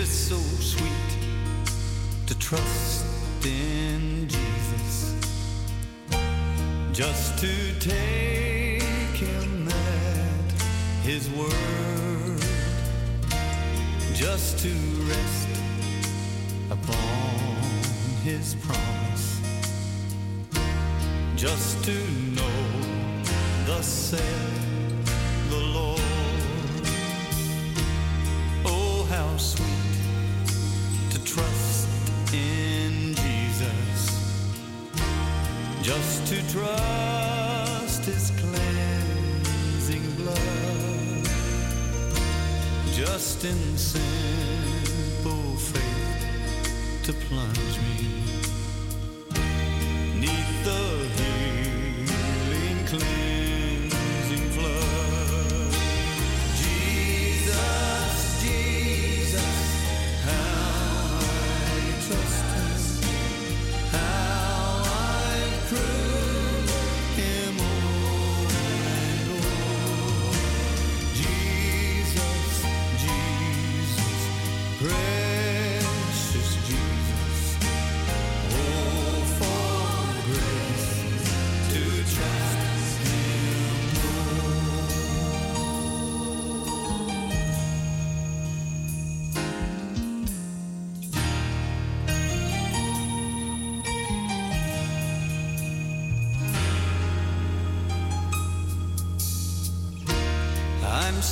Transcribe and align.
is 0.00 0.08
so 0.08 0.36
sweet 0.60 1.10
to 2.26 2.38
trust 2.38 3.04
in 3.44 4.26
Jesus, 4.26 5.14
just 6.90 7.38
to 7.38 7.52
take 7.78 8.82
Him 9.14 9.68
at 9.68 10.52
His 11.02 11.28
word, 11.30 12.40
just 14.14 14.58
to 14.60 14.72
rest 15.12 15.48
upon 16.70 17.56
His 18.24 18.54
promise, 18.54 19.40
just 21.36 21.84
to 21.84 21.96
know 22.36 23.22
the 23.66 23.82
same 23.82 24.69
in 43.44 43.78
simple 43.78 45.56
faith 45.56 47.02
to 47.04 47.12
plunge. 47.12 47.69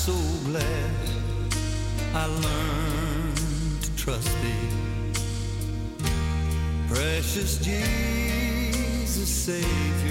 so 0.09 0.17
glad 0.49 0.91
I 2.15 2.27
learned 2.27 3.83
to 3.83 3.97
trust 3.97 4.33
thee. 4.43 4.69
Precious 6.89 7.59
Jesus, 7.59 9.29
Savior. 9.29 10.08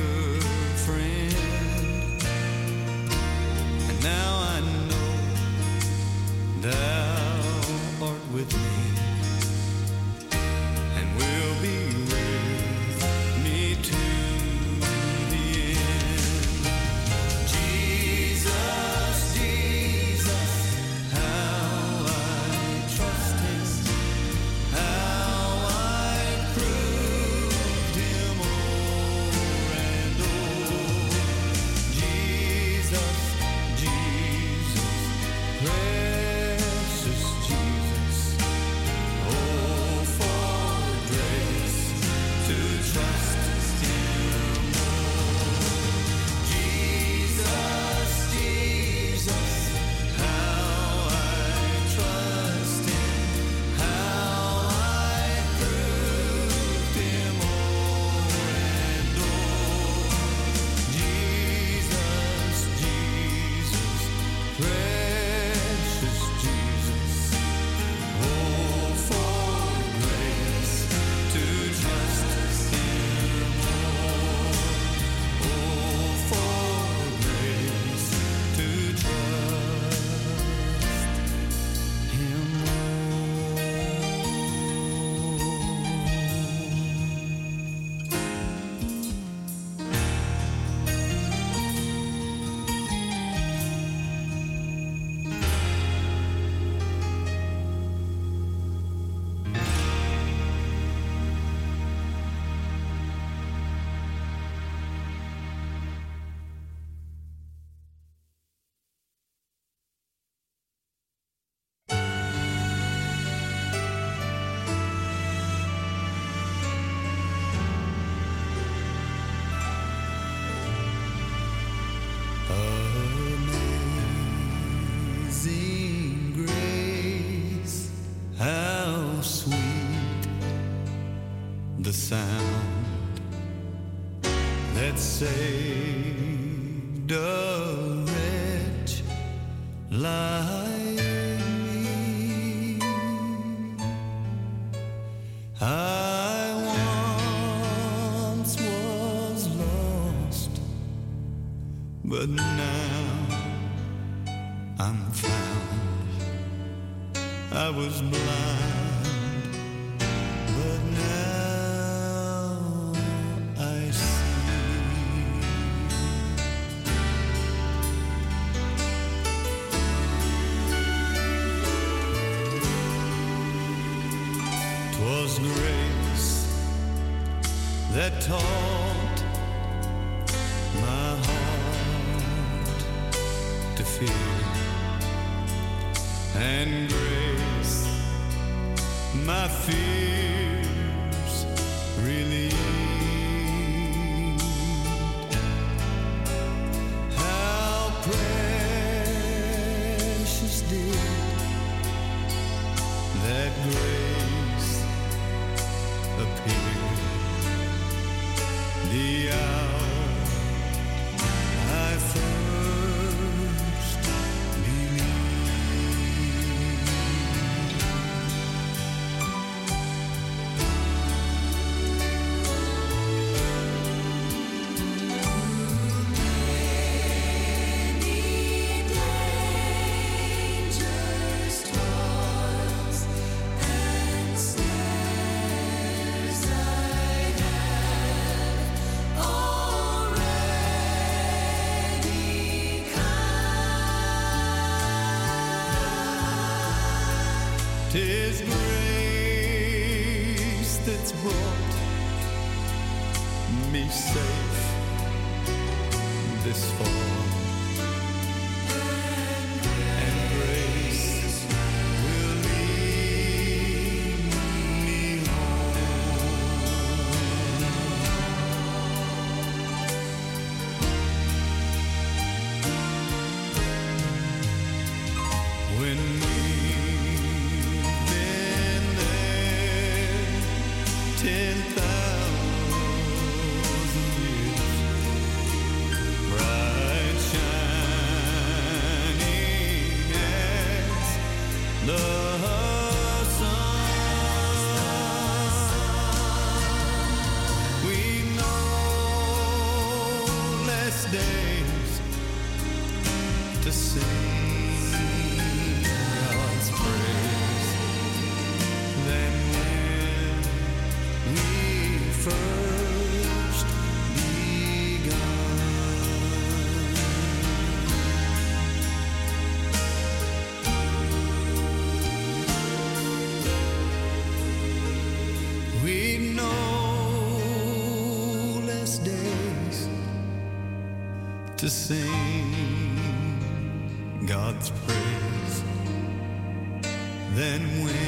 Than 337.38 337.84
when 337.84 338.07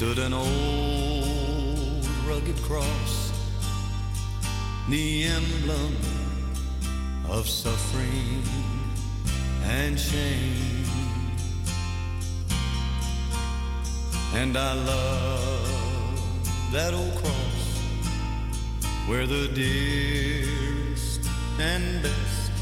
stood 0.00 0.18
an 0.18 0.32
old 0.32 2.06
rugged 2.26 2.56
cross, 2.62 3.32
the 4.88 5.24
emblem 5.24 5.94
of 7.28 7.46
suffering 7.46 8.42
and 9.64 10.00
shame. 10.00 10.86
And 14.36 14.56
I 14.56 14.72
love 14.72 16.72
that 16.72 16.94
old 16.94 17.14
cross 17.16 17.82
where 19.06 19.26
the 19.26 19.48
dearest 19.48 21.28
and 21.58 22.02
best 22.02 22.52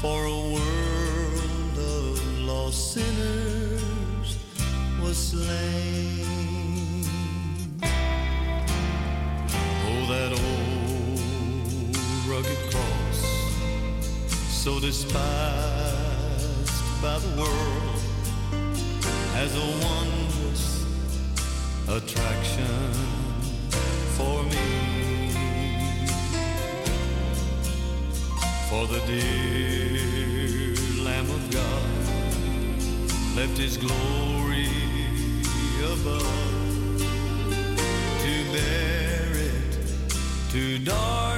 for 0.00 0.24
a 0.24 0.40
world 0.54 1.76
of 1.76 2.38
lost 2.42 2.94
sinners 2.94 3.45
was 5.06 5.18
slain. 5.18 7.04
Oh, 9.88 10.02
that 10.10 10.32
old 10.32 11.96
rugged 12.28 12.60
cross, 12.72 13.18
so 14.62 14.80
despised 14.80 15.22
by 17.00 17.18
the 17.20 17.32
world, 17.40 18.00
has 19.34 19.54
a 19.54 19.66
wondrous 19.86 20.84
attraction 21.88 22.92
for 24.16 24.42
me. 24.42 24.68
For 28.68 28.84
the 28.88 29.00
dear 29.06 30.74
Lamb 31.04 31.30
of 31.30 31.50
God 31.52 31.96
left 33.36 33.56
his 33.56 33.76
glory 33.76 34.85
above 35.92 36.98
to 38.22 38.34
bear 38.52 39.30
it 39.50 40.50
to 40.50 40.78
dark 40.84 41.35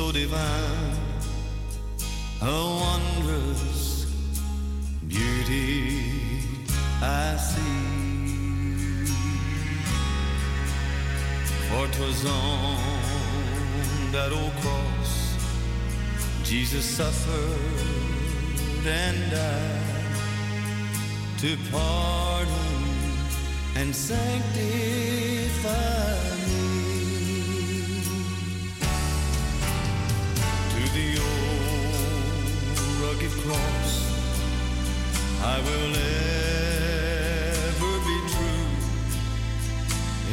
so 0.00 0.08
divine, 0.12 0.96
a 2.40 2.44
wondrous 2.84 4.06
beauty 5.06 5.68
I 7.02 7.36
see. 7.48 9.04
For 11.68 11.84
'twas 11.92 12.20
on 12.24 12.78
that 14.14 14.30
old 14.40 14.54
cross 14.62 15.12
Jesus 16.50 16.84
suffered 16.98 18.86
and 19.02 19.18
died 19.38 20.16
to 21.42 21.50
pardon 21.72 22.72
and 23.78 23.88
sanctify 24.08 25.99
I 35.42 35.58
will 35.60 35.94
ever 37.56 37.94
be 38.04 38.18
true. 38.28 38.68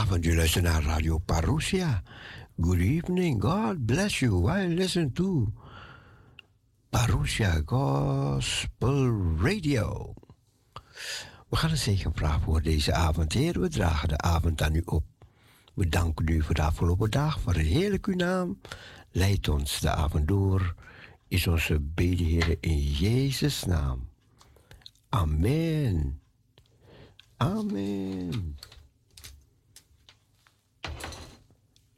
Goedenavond, 0.07 0.35
u 0.35 0.37
luistert 0.37 0.65
naar 0.65 0.83
Radio 0.83 1.19
Parousia. 1.19 2.03
Good 2.61 2.79
evening, 2.79 3.43
God 3.43 3.87
bless 3.87 4.19
you. 4.19 4.41
While 4.41 4.69
listen 4.69 5.13
to 5.13 5.53
Parousia 6.91 7.63
Gospel 7.65 9.13
Radio. 9.41 10.15
We 11.49 11.57
gaan 11.57 11.71
een 11.71 11.77
zegen 11.77 12.15
vragen 12.15 12.41
voor 12.41 12.63
deze 12.63 12.93
avond. 12.93 13.33
Heer, 13.33 13.61
we 13.61 13.69
dragen 13.69 14.09
de 14.09 14.19
avond 14.19 14.63
aan 14.63 14.75
u 14.75 14.83
op. 14.85 15.05
We 15.75 15.89
danken 15.89 16.29
u 16.29 16.43
voor 16.43 16.55
de 16.55 16.63
afgelopen 16.63 17.11
dag, 17.11 17.41
voor 17.41 17.55
heerlijk 17.55 18.07
uw 18.07 18.17
naam. 18.17 18.61
Leid 19.11 19.49
ons 19.49 19.81
de 19.81 19.91
avond 19.91 20.29
door. 20.29 20.75
Is 21.29 21.47
onze 21.47 21.81
bede, 21.81 22.25
Heer, 22.25 22.57
in 22.61 22.83
Jezus' 22.83 23.65
naam. 23.65 24.09
Amen. 25.09 26.21
Amen. 27.37 28.57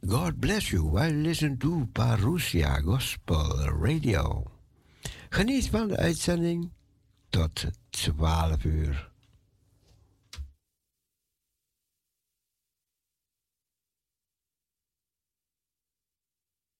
God 0.05 0.39
bless 0.39 0.71
you 0.71 0.85
you 0.85 1.23
listen 1.23 1.57
to 1.57 1.87
Parousia 1.93 2.81
Gospel 2.81 3.67
Radio. 3.81 4.51
Geniet 5.29 5.69
van 5.69 5.87
de 5.87 5.97
uitzending 5.97 6.71
tot 7.29 7.65
12 7.89 8.63
uur. 8.63 9.11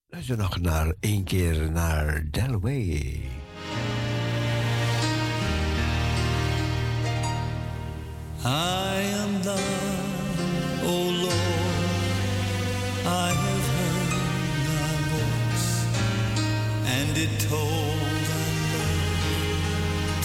Luister 0.08 0.38
nog 0.38 0.60
naar 0.60 0.94
één 1.00 1.24
keer 1.24 1.72
naar 1.72 2.28
Delaware. 2.32 3.22
I 8.46 9.14
am 9.14 9.42
thine, 9.42 9.89
I 13.12 13.32
have 13.34 13.66
heard 13.76 14.14
voice, 15.14 15.70
and 16.86 17.18
it 17.18 17.32
told 17.40 18.00
thy 18.30 18.50
love 18.76 19.26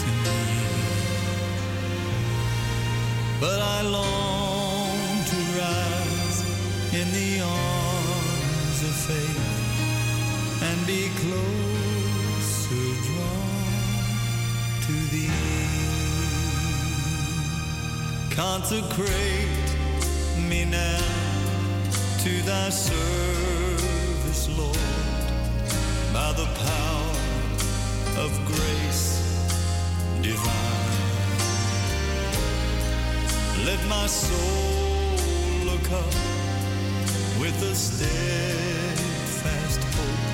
to 0.02 0.08
me. 0.24 0.40
But 3.40 3.58
I 3.60 3.80
long 3.88 4.98
to 5.32 5.38
rise 5.62 6.38
in 6.92 7.08
the 7.20 7.40
arms 7.40 8.78
of 8.90 8.94
faith 9.08 9.46
and 10.62 10.78
be 10.86 11.08
closer 11.22 12.88
drawn 13.06 13.80
to 14.86 14.94
thee. 15.12 15.32
Consecrate 18.30 19.68
me 20.50 20.60
now 20.66 21.23
to 22.24 22.42
thy 22.44 22.70
service, 22.70 24.48
Lord, 24.56 24.78
by 26.10 26.32
the 26.32 26.46
power 26.64 27.12
of 28.24 28.30
grace 28.46 29.20
divine. 30.22 30.94
Let 33.66 33.86
my 33.88 34.06
soul 34.06 35.18
look 35.68 35.92
up 35.92 36.14
with 37.38 37.62
a 37.62 37.74
steadfast 37.74 38.10
hope, 39.94 40.24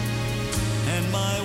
and 0.95 1.11
my 1.11 1.41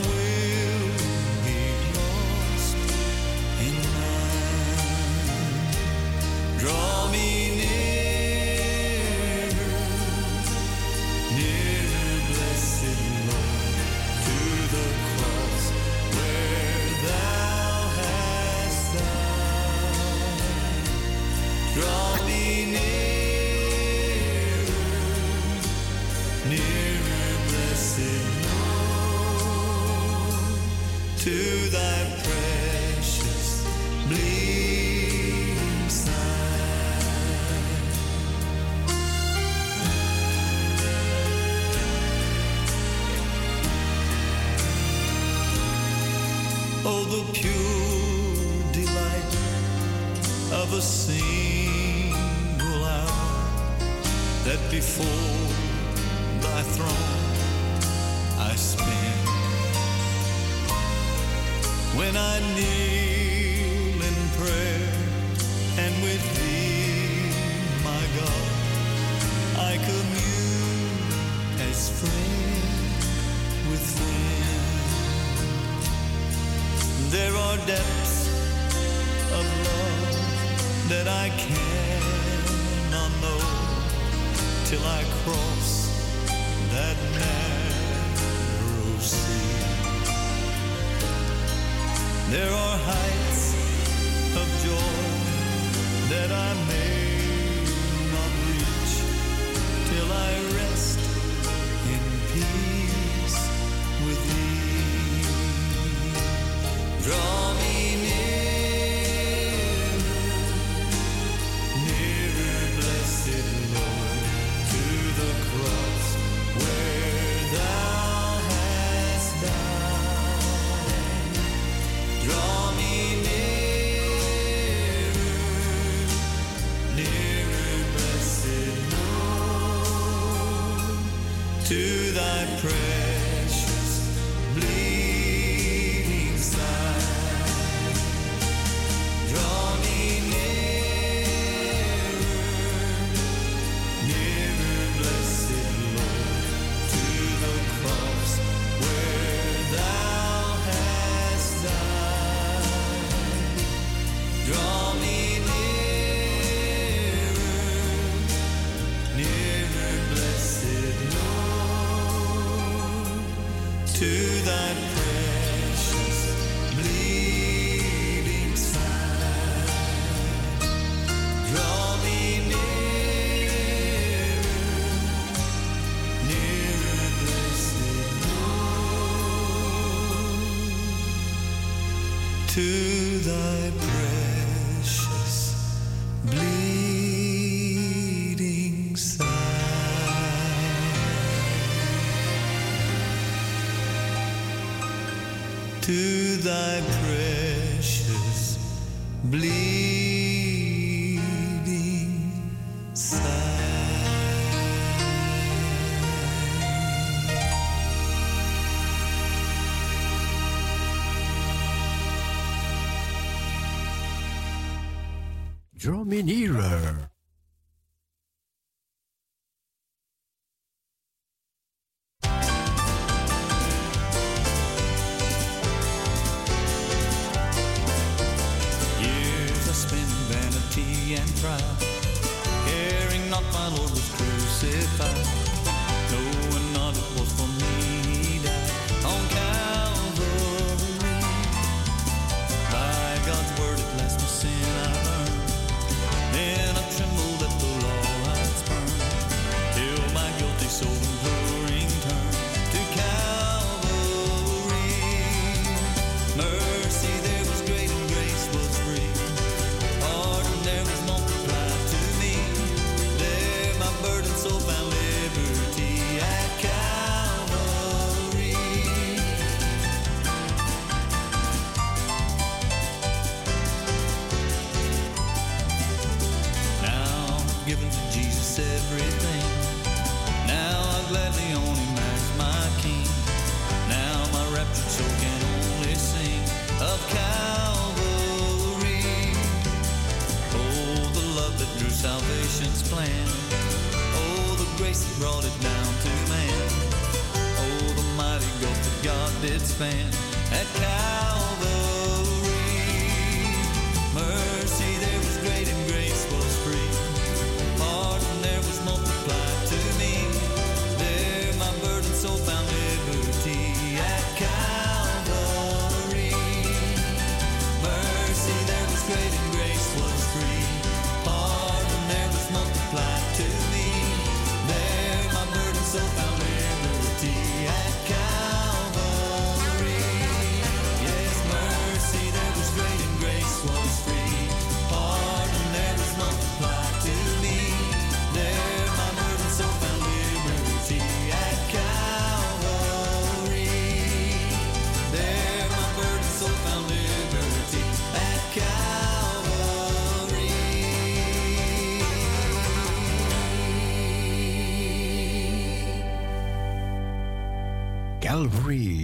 Real. 358.46 358.95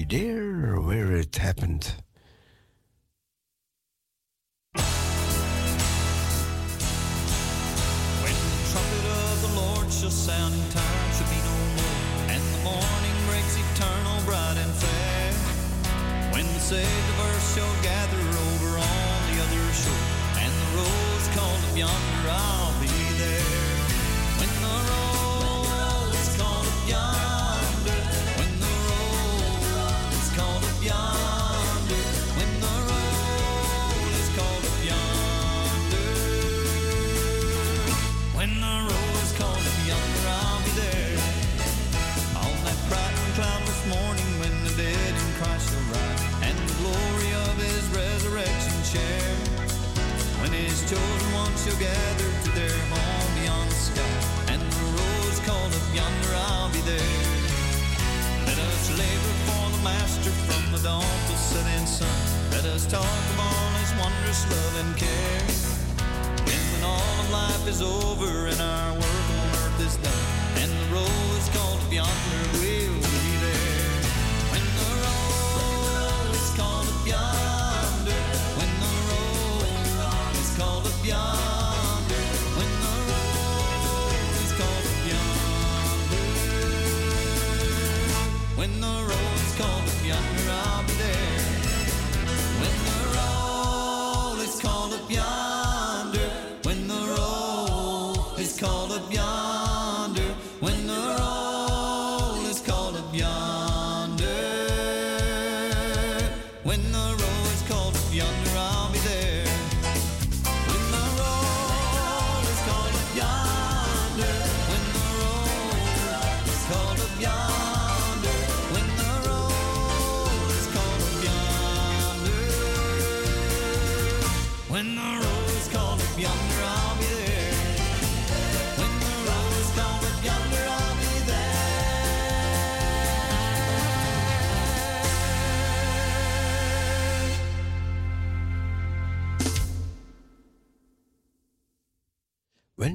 bien. 81.01 81.40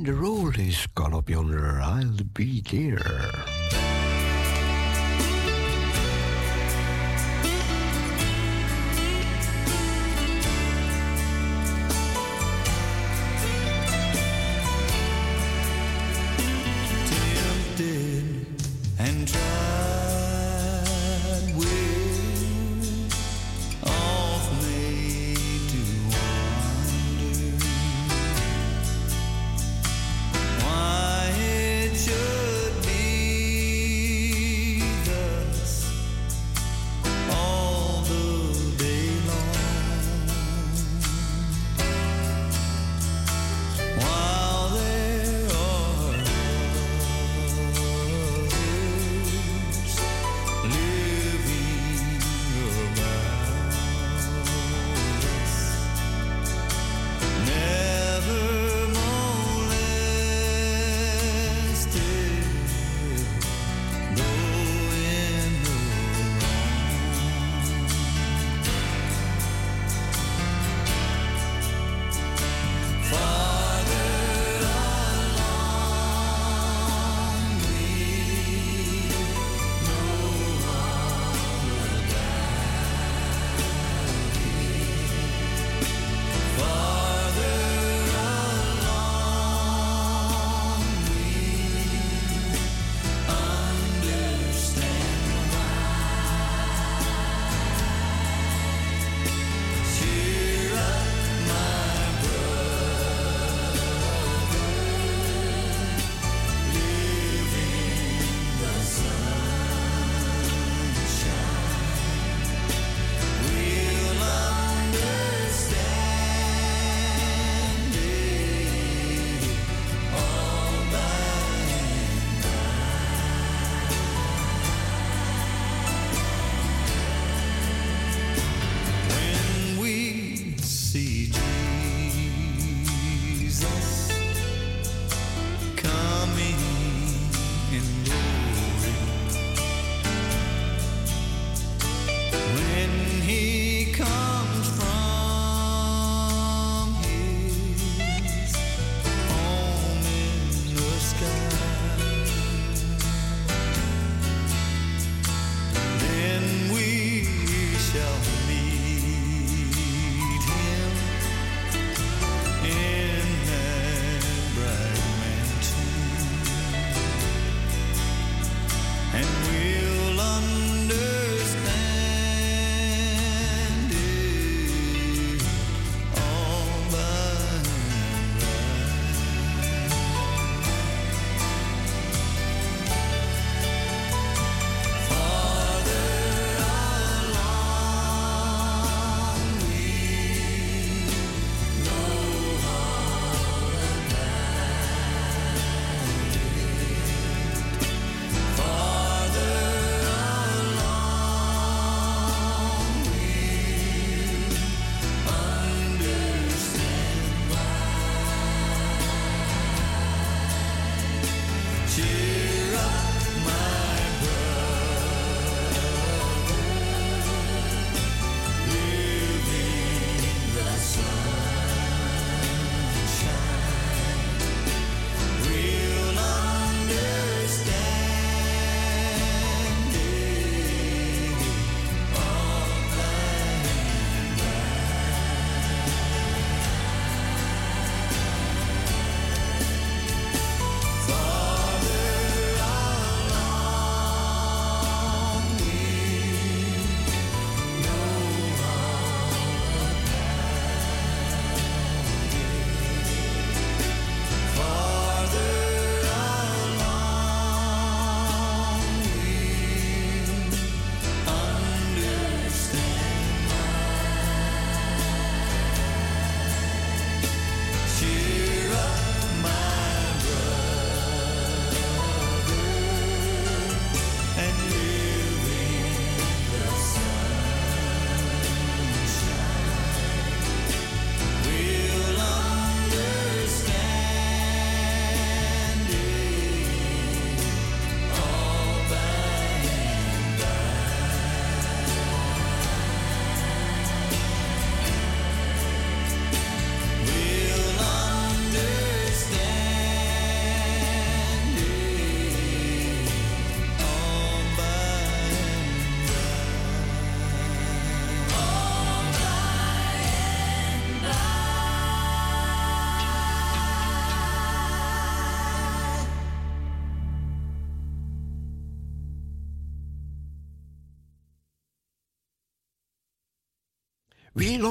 the 0.06 0.14
roll 0.14 0.48
is 0.50 0.86
gone 0.94 1.12
up 1.12 1.28
yonder, 1.28 1.80
I'll 1.80 2.22
be 2.32 2.60
there. 2.60 3.55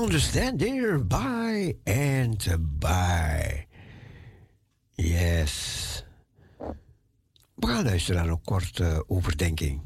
Understand 0.06 0.60
there 0.60 1.00
by 1.00 1.76
and 1.88 2.38
by. 2.80 3.66
Yes. 4.96 6.04
We 7.56 7.68
gaan 7.68 7.84
luisteren 7.84 8.22
naar 8.22 8.32
een 8.32 8.42
korte 8.42 9.04
overdenking. 9.08 9.82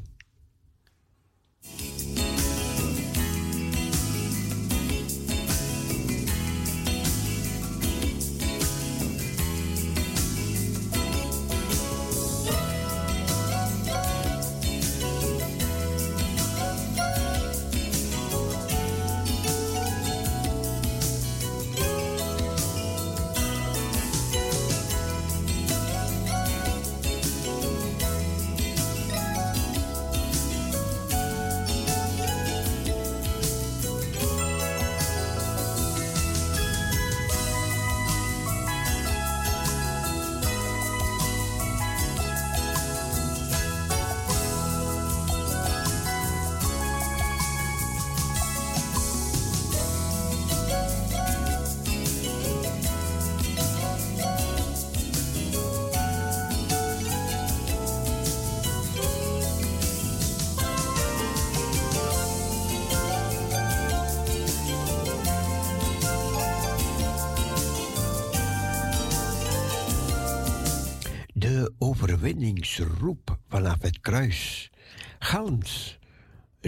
Overwinningsroep 72.30 73.38
vanaf 73.48 73.82
het 73.82 74.00
kruis 74.00 74.70
galmt 75.18 75.98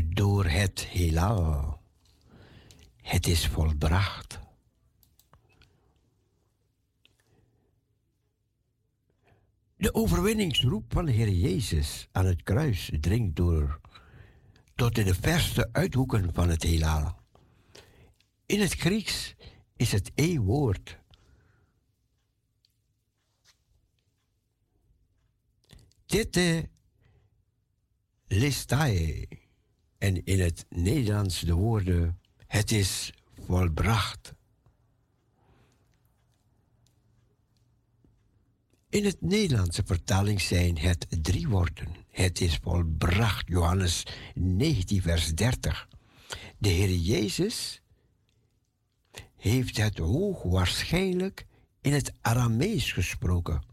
door 0.05 0.44
het 0.44 0.87
heelal. 0.87 1.81
Het 2.96 3.27
is 3.27 3.46
volbracht. 3.46 4.40
De 9.77 9.94
overwinningsroep 9.94 10.85
van 10.92 11.05
de 11.05 11.12
Heer 11.12 11.31
Jezus 11.31 12.09
aan 12.12 12.27
het 12.27 12.42
kruis 12.42 12.90
dringt 13.01 13.37
door 13.37 13.81
tot 14.75 14.98
in 14.98 15.05
de 15.05 15.14
verste 15.14 15.68
uithoeken 15.72 16.35
van 16.35 16.48
het 16.48 16.62
heelal. 16.62 17.14
In 18.46 18.61
het 18.61 18.75
Grieks 18.75 19.35
is 19.77 19.92
het 19.92 20.11
één 20.14 20.44
Tete 26.12 26.68
listai. 28.29 29.29
En 29.98 30.25
in 30.25 30.40
het 30.40 30.66
Nederlands 30.68 31.40
de 31.40 31.55
woorden: 31.55 32.20
Het 32.46 32.72
is 32.72 33.12
volbracht. 33.46 34.35
In 38.88 39.05
het 39.05 39.20
Nederlandse 39.20 39.83
vertaling 39.85 40.40
zijn 40.40 40.79
het 40.79 41.07
drie 41.22 41.48
woorden. 41.48 41.88
Het 42.11 42.40
is 42.40 42.57
volbracht, 42.62 43.48
Johannes 43.48 44.07
19, 44.35 45.03
vers 45.03 45.35
30. 45.35 45.88
De 46.59 46.68
Heer 46.68 46.94
Jezus 46.94 47.83
heeft 49.37 49.77
het 49.77 49.98
hoogwaarschijnlijk 49.98 51.46
in 51.81 51.92
het 51.92 52.12
Aramees 52.20 52.92
gesproken. 52.92 53.72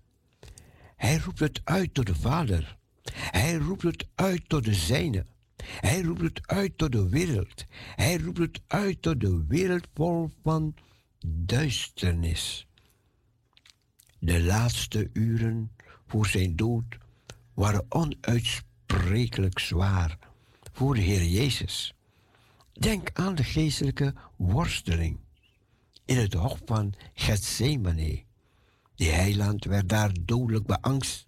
Hij 1.00 1.18
roept 1.18 1.40
het 1.40 1.62
uit 1.64 1.94
tot 1.94 2.06
de 2.06 2.16
Vader. 2.16 2.78
Hij 3.14 3.56
roept 3.56 3.82
het 3.82 4.08
uit 4.16 4.50
tot 4.50 4.66
de 4.66 4.74
zijne. 4.74 5.26
Hij 5.64 6.02
roept 6.02 6.22
het 6.22 6.48
uit 6.48 6.78
tot 6.78 6.92
de 6.92 7.10
wereld. 7.10 7.66
Hij 7.96 8.18
roept 8.18 8.38
het 8.38 8.62
uit 8.68 9.02
tot 9.02 9.20
de 9.20 9.46
wereld 9.48 9.88
vol 9.94 10.32
van 10.44 10.76
duisternis. 11.26 12.68
De 14.20 14.42
laatste 14.42 15.10
uren 15.14 15.72
voor 16.08 16.28
zijn 16.28 16.56
dood 16.56 16.98
waren 17.54 17.86
onuitsprekelijk 17.90 19.60
zwaar 19.60 20.18
voor 20.74 20.96
de 20.96 21.02
Heer 21.02 21.26
Jezus. 21.26 21.94
Denk 22.74 23.10
aan 23.14 23.36
de 23.36 23.44
geestelijke 23.44 24.14
worsteling 24.36 25.20
in 26.06 26.18
het 26.18 26.34
hof 26.34 26.60
van 26.66 26.94
Gethsemane. 27.14 28.28
De 29.00 29.06
heiland 29.06 29.66
werd 29.66 29.90
daar 29.90 30.12
dodelijk 30.22 30.66
beangst 30.66 31.28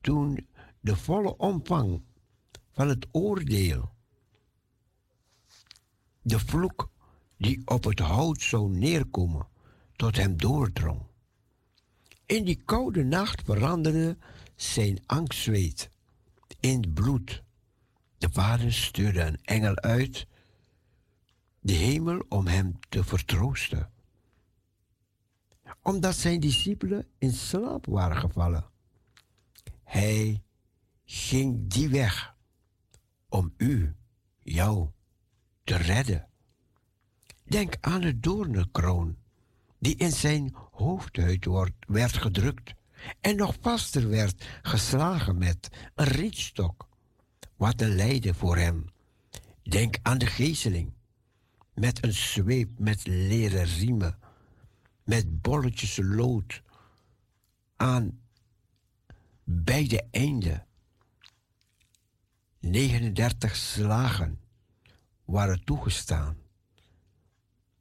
toen 0.00 0.48
de 0.80 0.96
volle 0.96 1.36
omvang 1.36 2.02
van 2.72 2.88
het 2.88 3.06
oordeel, 3.10 3.92
de 6.22 6.38
vloek 6.38 6.90
die 7.36 7.62
op 7.64 7.84
het 7.84 7.98
hout 7.98 8.42
zou 8.42 8.70
neerkomen, 8.70 9.48
tot 9.96 10.16
hem 10.16 10.36
doordrong. 10.36 11.00
In 12.26 12.44
die 12.44 12.62
koude 12.64 13.04
nacht 13.04 13.42
veranderde 13.44 14.16
zijn 14.54 15.02
angstzweet 15.06 15.90
in 16.60 16.92
bloed. 16.94 17.42
De 18.18 18.28
vader 18.30 18.72
stuurde 18.72 19.20
een 19.20 19.38
engel 19.44 19.76
uit 19.76 20.26
de 21.60 21.72
hemel 21.72 22.24
om 22.28 22.46
hem 22.46 22.78
te 22.88 23.04
vertroosten 23.04 23.90
omdat 25.86 26.16
zijn 26.16 26.40
discipelen 26.40 27.06
in 27.18 27.32
slaap 27.32 27.86
waren 27.86 28.16
gevallen. 28.16 28.64
Hij 29.84 30.42
ging 31.04 31.70
die 31.70 31.88
weg 31.88 32.34
om 33.28 33.54
u, 33.56 33.94
jou, 34.42 34.88
te 35.64 35.76
redden. 35.76 36.28
Denk 37.44 37.76
aan 37.80 38.00
de 38.00 38.20
doornenkroon 38.20 39.16
die 39.78 39.96
in 39.96 40.12
zijn 40.12 40.54
hoofdhuid 40.70 41.46
werd 41.86 42.16
gedrukt 42.16 42.74
en 43.20 43.36
nog 43.36 43.56
vaster 43.60 44.08
werd 44.08 44.46
geslagen 44.62 45.38
met 45.38 45.68
een 45.94 46.06
rietstok. 46.06 46.88
Wat 47.56 47.80
een 47.80 47.94
lijden 47.94 48.34
voor 48.34 48.56
hem. 48.56 48.84
Denk 49.62 49.98
aan 50.02 50.18
de 50.18 50.26
gezeling 50.26 50.92
met 51.74 52.04
een 52.04 52.12
zweep 52.12 52.78
met 52.78 53.06
leren 53.06 53.64
riemen 53.64 54.18
met 55.06 55.42
bolletjes 55.42 55.96
lood 56.02 56.62
aan 57.76 58.20
beide 59.44 60.08
einden. 60.10 60.66
39 62.60 63.56
slagen 63.56 64.40
waren 65.24 65.64
toegestaan. 65.64 66.36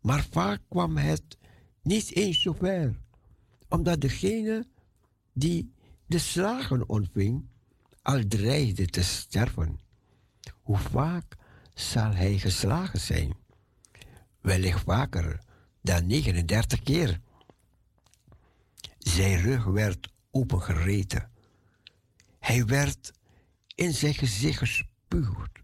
Maar 0.01 0.23
vaak 0.31 0.61
kwam 0.69 0.97
het 0.97 1.37
niet 1.81 2.11
eens 2.15 2.41
zo 2.41 2.53
ver, 2.53 2.99
omdat 3.67 4.01
degene 4.01 4.67
die 5.33 5.73
de 6.05 6.19
slagen 6.19 6.89
ontving 6.89 7.47
al 8.01 8.27
dreigde 8.27 8.85
te 8.85 9.03
sterven. 9.03 9.79
Hoe 10.61 10.77
vaak 10.77 11.35
zal 11.73 12.11
hij 12.11 12.37
geslagen 12.37 12.99
zijn? 12.99 13.33
Wellicht 14.41 14.83
vaker 14.83 15.44
dan 15.85 16.07
39 16.07 16.83
keer. 16.83 17.19
Zijn 18.97 19.41
rug 19.41 19.63
werd 19.63 20.09
opengereten. 20.31 21.31
Hij 22.39 22.65
werd 22.65 23.13
in 23.75 23.93
zijn 23.93 24.13
gezicht 24.13 24.57
gespuugd 24.57 25.59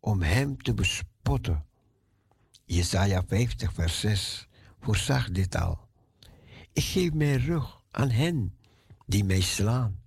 om 0.00 0.22
hem 0.22 0.62
te 0.62 0.74
bespotten. 0.74 1.64
Jesaja 2.64 3.24
50, 3.26 3.72
vers 3.72 4.00
6 4.00 4.48
voorzag 4.80 5.30
dit 5.30 5.56
al. 5.56 5.88
Ik 6.72 6.84
geef 6.84 7.12
mijn 7.12 7.38
rug 7.38 7.82
aan 7.90 8.10
hen 8.10 8.58
die 9.06 9.24
mij 9.24 9.40
slaan, 9.40 10.02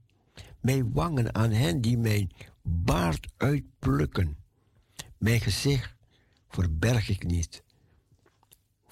mijn 0.59 0.93
wangen 0.93 1.35
aan 1.35 1.51
hen 1.51 1.81
die 1.81 1.97
mijn 1.97 2.31
baard 2.61 3.27
uitplukken. 3.37 4.37
Mijn 5.17 5.41
gezicht 5.41 5.95
verberg 6.47 7.09
ik 7.09 7.23
niet 7.23 7.63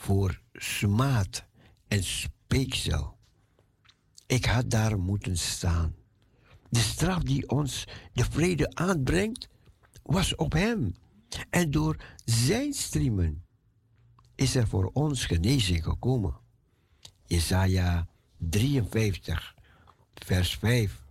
voor 0.04 0.42
smaad 0.54 1.46
en 1.88 2.04
speeksel. 2.04 3.18
Ik 4.28 4.46
had 4.46 4.70
daar 4.70 5.00
moeten 5.00 5.38
staan. 5.38 5.96
De 6.70 6.80
straf 6.80 7.24
die 7.24 7.50
ons 7.50 7.88
de 8.13 8.24
vrede 8.24 8.76
aanbrengt, 8.76 9.50
was 10.04 10.36
op 10.36 10.54
hem. 10.54 10.96
En 11.50 11.72
door 11.72 11.96
zijn 12.26 12.74
striemen 12.74 13.44
is 14.36 14.56
er 14.56 14.68
voor 14.68 14.89
ons 14.94 15.26
genezing 15.26 15.84
gekomen. 15.84 16.36
Jesaja 17.26 18.08
53, 18.38 19.56
vers 20.13 20.56
5. 20.58 21.03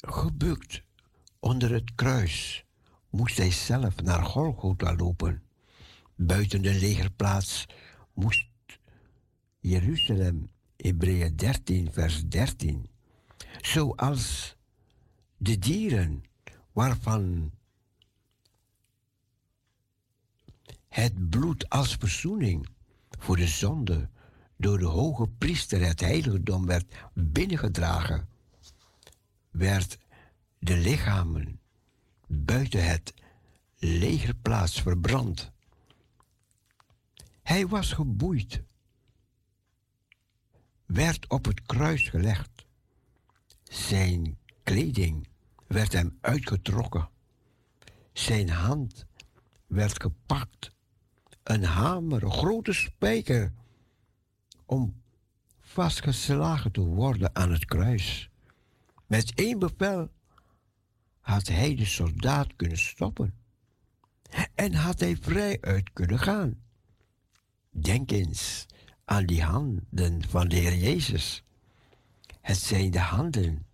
Gebukt 0.00 0.82
onder 1.38 1.72
het 1.72 1.94
kruis 1.94 2.64
moest 3.10 3.36
hij 3.36 3.50
zelf 3.50 4.02
naar 4.02 4.22
Golgotha 4.24 4.96
lopen. 4.96 5.42
Buiten 6.14 6.62
de 6.62 6.74
legerplaats 6.74 7.66
moest 8.12 8.46
Jeruzalem, 9.58 10.50
Hebreeën 10.76 11.36
13, 11.36 11.92
vers 11.92 12.28
13, 12.28 12.90
zoals 13.60 14.56
de 15.36 15.58
dieren 15.58 16.22
waarvan 16.72 17.52
het 20.88 21.30
bloed 21.30 21.68
als 21.68 21.94
verzoening 21.94 22.68
voor 23.18 23.36
de 23.36 23.46
zonde 23.46 24.08
door 24.56 24.78
de 24.78 24.86
hoge 24.86 25.28
priester 25.28 25.86
het 25.86 26.00
heiligdom 26.00 26.66
werd 26.66 26.94
binnengedragen, 27.14 28.28
werd 29.60 29.98
de 30.58 30.76
lichamen 30.76 31.60
buiten 32.26 32.88
het 32.88 33.14
legerplaats 33.78 34.80
verbrand. 34.80 35.52
Hij 37.42 37.66
was 37.66 37.92
geboeid, 37.92 38.62
werd 40.86 41.28
op 41.28 41.44
het 41.44 41.62
kruis 41.62 42.08
gelegd. 42.08 42.66
Zijn 43.62 44.38
kleding 44.62 45.28
werd 45.66 45.92
hem 45.92 46.18
uitgetrokken. 46.20 47.08
Zijn 48.12 48.50
hand 48.50 49.06
werd 49.66 50.02
gepakt. 50.02 50.72
Een 51.42 51.64
hamer, 51.64 52.22
een 52.22 52.32
grote 52.32 52.72
spijker, 52.72 53.52
om 54.64 55.02
vastgeslagen 55.60 56.72
te 56.72 56.80
worden 56.80 57.34
aan 57.34 57.52
het 57.52 57.64
kruis. 57.64 58.29
Met 59.10 59.34
één 59.34 59.58
bevel 59.58 60.10
had 61.20 61.46
hij 61.46 61.74
de 61.74 61.84
soldaat 61.84 62.56
kunnen 62.56 62.78
stoppen. 62.78 63.34
En 64.54 64.74
had 64.74 65.00
hij 65.00 65.16
vrij 65.16 65.58
uit 65.60 65.92
kunnen 65.92 66.18
gaan. 66.18 66.60
Denk 67.70 68.10
eens 68.10 68.66
aan 69.04 69.26
die 69.26 69.42
handen 69.42 70.28
van 70.28 70.48
de 70.48 70.56
Heer 70.56 70.76
Jezus. 70.76 71.44
Het 72.40 72.56
zijn 72.56 72.90
de 72.90 72.98
handen 72.98 73.66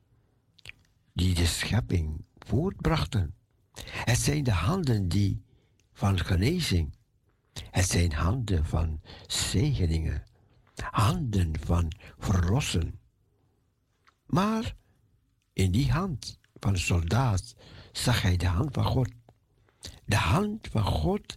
die 1.12 1.34
de 1.34 1.46
schepping 1.46 2.24
voortbrachten. 2.38 3.34
Het 3.80 4.18
zijn 4.18 4.44
de 4.44 4.52
handen 4.52 5.08
die 5.08 5.42
van 5.92 6.18
genezing. 6.18 6.94
Het 7.70 7.88
zijn 7.88 8.12
handen 8.12 8.64
van 8.64 9.00
zegeningen. 9.26 10.24
Handen 10.90 11.58
van 11.60 11.92
verlossen. 12.18 13.00
Maar 14.26 14.76
in 15.56 15.70
die 15.70 15.90
hand 15.90 16.38
van 16.58 16.72
de 16.72 16.78
soldaat 16.78 17.54
zag 17.92 18.22
hij 18.22 18.36
de 18.36 18.46
hand 18.46 18.74
van 18.74 18.84
God. 18.84 19.08
De 20.04 20.16
hand 20.16 20.68
van 20.70 20.82
God 20.82 21.36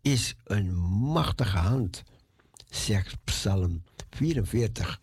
is 0.00 0.34
een 0.44 0.74
machtige 1.12 1.58
hand, 1.58 2.02
zegt 2.70 3.24
Psalm 3.24 3.82
44, 4.10 5.00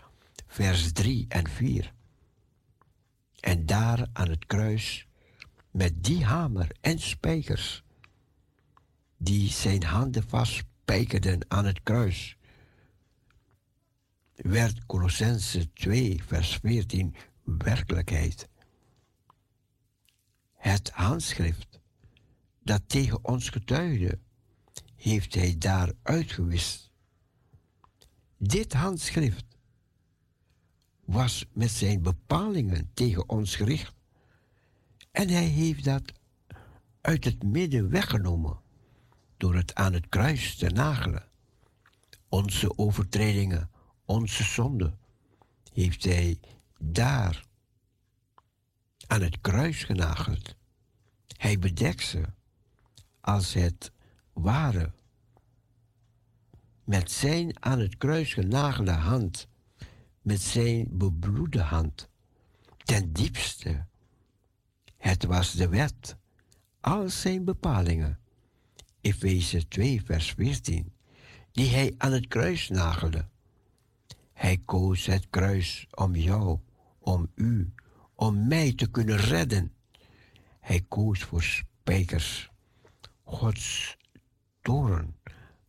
vers 0.48 0.92
3 0.92 1.26
en 1.28 1.50
4. 1.50 1.94
En 3.40 3.66
daar 3.66 4.08
aan 4.14 4.30
het 4.30 4.46
kruis, 4.46 5.08
met 5.72 6.04
die 6.04 6.26
hamer 6.26 6.68
en 6.82 7.00
spijkers, 7.00 7.84
die 9.18 9.50
zijn 9.50 9.84
handen 9.84 10.24
vastspijkerden 10.28 11.46
aan 11.48 11.66
het 11.66 11.84
kruis, 11.84 12.38
werd 14.36 14.86
Colossense 14.86 15.74
2, 15.74 16.24
vers 16.26 16.56
14 16.62 17.16
werkelijkheid. 17.44 18.48
Het 20.68 20.90
handschrift 20.90 21.80
dat 22.64 22.82
tegen 22.88 23.26
ons 23.26 23.50
getuigde, 23.50 24.20
heeft 24.96 25.36
hij 25.36 25.58
daar 25.58 25.94
uitgewist. 26.04 26.92
Dit 28.38 28.74
handschrift 28.74 29.46
was 31.06 31.46
met 31.54 31.70
zijn 31.70 32.02
bepalingen 32.02 32.92
tegen 32.94 33.30
ons 33.30 33.56
gericht. 33.56 33.94
En 35.12 35.30
hij 35.30 35.46
heeft 35.46 35.84
dat 35.84 36.14
uit 37.02 37.24
het 37.24 37.44
midden 37.44 37.90
weggenomen 37.90 38.60
door 39.38 39.56
het 39.56 39.76
aan 39.76 39.94
het 39.94 40.10
kruis 40.10 40.56
te 40.56 40.70
nagelen. 40.70 41.30
Onze 42.30 42.78
overtredingen, 42.78 43.70
onze 44.06 44.44
zonden, 44.44 45.00
heeft 45.74 46.04
hij 46.04 46.40
daar 46.80 47.46
aan 49.08 49.22
het 49.22 49.42
kruis 49.42 49.84
genageld. 49.84 50.57
Hij 51.38 51.60
bedekt 51.60 52.04
ze 52.04 52.24
als 53.22 53.54
het 53.54 53.92
ware 54.34 54.92
met 56.84 57.12
zijn 57.12 57.64
aan 57.64 57.80
het 57.80 57.98
kruis 57.98 58.34
genagelde 58.34 58.92
hand, 58.92 59.48
met 60.22 60.42
zijn 60.42 60.88
bebloede 60.92 61.62
hand, 61.62 62.10
ten 62.84 63.14
diepste. 63.14 63.86
Het 64.98 65.24
was 65.24 65.52
de 65.52 65.68
wet, 65.68 66.16
al 66.80 67.10
zijn 67.10 67.44
bepalingen, 67.44 68.20
Efeze 69.02 69.68
2, 69.68 70.02
vers 70.06 70.32
14, 70.32 70.94
die 71.52 71.70
hij 71.70 71.94
aan 71.98 72.12
het 72.12 72.28
kruis 72.28 72.70
nagelde. 72.70 73.28
Hij 74.34 74.62
koos 74.66 75.06
het 75.06 75.28
kruis 75.30 75.88
om 75.92 76.16
jou, 76.16 76.60
om 77.00 77.32
u, 77.36 77.74
om 78.16 78.48
mij 78.48 78.74
te 78.74 78.90
kunnen 78.92 79.18
redden. 79.18 79.72
Hij 80.68 80.86
koos 80.88 81.24
voor 81.24 81.44
spijkers. 81.44 82.52
Gods 83.24 83.98
toren 84.62 85.16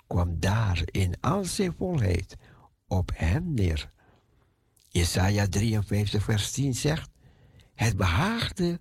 kwam 0.06 0.40
daar 0.40 0.82
in 0.84 1.20
al 1.20 1.44
zijn 1.44 1.72
volheid 1.72 2.36
op 2.86 3.10
hem 3.14 3.54
neer. 3.54 3.90
Jesaja 4.88 5.48
53, 5.48 6.22
vers 6.24 6.50
10 6.50 6.74
zegt: 6.74 7.10
Het 7.74 7.96
behaagde 7.96 8.80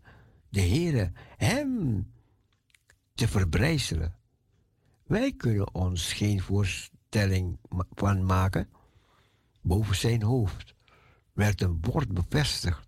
de 0.50 0.62
Heere 0.62 1.12
hem 1.38 2.12
te 3.14 3.28
verbrijzelen. 3.28 4.16
Wij 5.04 5.34
kunnen 5.34 5.74
ons 5.74 6.14
geen 6.14 6.42
voorstelling 6.42 7.60
van 7.90 8.26
maken. 8.26 8.70
Boven 9.62 9.96
zijn 9.96 10.24
hoofd 10.24 10.76
werd 11.34 11.62
een 11.62 11.80
bord 11.80 12.14
bevestigd 12.14 12.88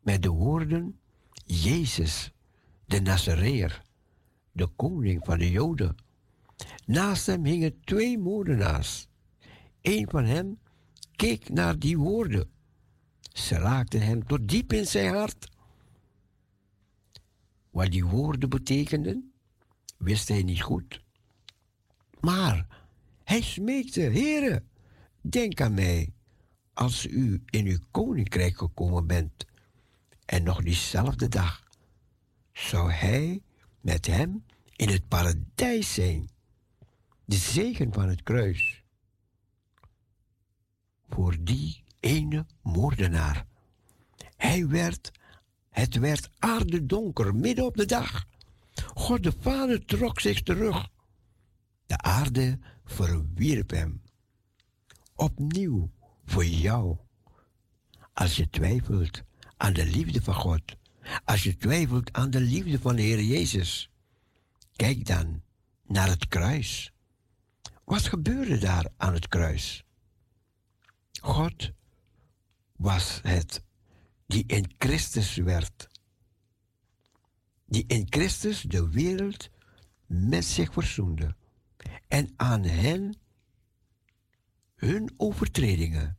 met 0.00 0.22
de 0.22 0.30
woorden 0.30 1.00
Jezus, 1.44 2.32
de 2.90 3.00
Nazareer, 3.00 3.82
de 4.52 4.66
koning 4.66 5.24
van 5.24 5.38
de 5.38 5.50
Joden. 5.50 5.96
Naast 6.86 7.26
hem 7.26 7.44
hingen 7.44 7.80
twee 7.84 8.18
moordenaars. 8.18 9.08
Een 9.82 10.08
van 10.10 10.24
hen 10.24 10.60
keek 11.16 11.48
naar 11.48 11.78
die 11.78 11.98
woorden. 11.98 12.50
Ze 13.32 13.54
raakten 13.54 14.00
hem 14.00 14.26
tot 14.26 14.48
diep 14.48 14.72
in 14.72 14.86
zijn 14.86 15.14
hart. 15.14 15.48
Wat 17.70 17.90
die 17.90 18.04
woorden 18.04 18.48
betekenden, 18.48 19.32
wist 19.98 20.28
hij 20.28 20.42
niet 20.42 20.62
goed. 20.62 21.02
Maar 22.20 22.66
hij 23.24 23.42
smeekte, 23.42 24.00
Heere, 24.00 24.62
denk 25.20 25.60
aan 25.60 25.74
mij 25.74 26.12
als 26.72 27.06
u 27.06 27.42
in 27.46 27.66
uw 27.66 27.78
koninkrijk 27.90 28.58
gekomen 28.58 29.06
bent. 29.06 29.46
En 30.24 30.42
nog 30.42 30.62
diezelfde 30.62 31.28
dag 31.28 31.68
zou 32.60 32.92
hij 32.92 33.42
met 33.80 34.06
hem 34.06 34.44
in 34.76 34.88
het 34.88 35.08
paradijs 35.08 35.94
zijn. 35.94 36.30
De 37.24 37.36
zegen 37.36 37.92
van 37.92 38.08
het 38.08 38.22
kruis. 38.22 38.82
Voor 41.08 41.36
die 41.40 41.84
ene 42.00 42.46
moordenaar. 42.62 43.46
Hij 44.36 44.68
werd, 44.68 45.10
het 45.70 45.98
werd 45.98 46.30
aardedonker 46.38 47.34
midden 47.34 47.64
op 47.64 47.76
de 47.76 47.86
dag. 47.86 48.26
God 48.94 49.22
de 49.22 49.32
Vader 49.40 49.84
trok 49.84 50.20
zich 50.20 50.42
terug. 50.42 50.88
De 51.86 51.98
aarde 51.98 52.58
verwierp 52.84 53.70
hem. 53.70 54.02
Opnieuw 55.14 55.90
voor 56.24 56.46
jou. 56.46 56.96
Als 58.12 58.36
je 58.36 58.50
twijfelt 58.50 59.22
aan 59.56 59.72
de 59.72 59.86
liefde 59.86 60.22
van 60.22 60.34
God, 60.34 60.76
als 61.24 61.42
je 61.42 61.56
twijfelt 61.56 62.12
aan 62.12 62.30
de 62.30 62.40
liefde 62.40 62.78
van 62.78 62.96
de 62.96 63.02
Heer 63.02 63.22
Jezus, 63.22 63.90
kijk 64.76 65.06
dan 65.06 65.42
naar 65.86 66.08
het 66.08 66.28
kruis. 66.28 66.92
Wat 67.84 68.08
gebeurde 68.08 68.58
daar 68.58 68.86
aan 68.96 69.12
het 69.12 69.28
kruis? 69.28 69.84
God 71.20 71.70
was 72.76 73.20
het 73.22 73.62
die 74.26 74.44
in 74.46 74.74
Christus 74.78 75.34
werd. 75.34 75.88
Die 77.66 77.84
in 77.86 78.06
Christus 78.08 78.62
de 78.62 78.88
wereld 78.88 79.50
met 80.06 80.44
zich 80.44 80.72
verzoende. 80.72 81.36
En 82.08 82.32
aan 82.36 82.64
hen 82.64 83.14
hun 84.74 85.14
overtredingen 85.16 86.18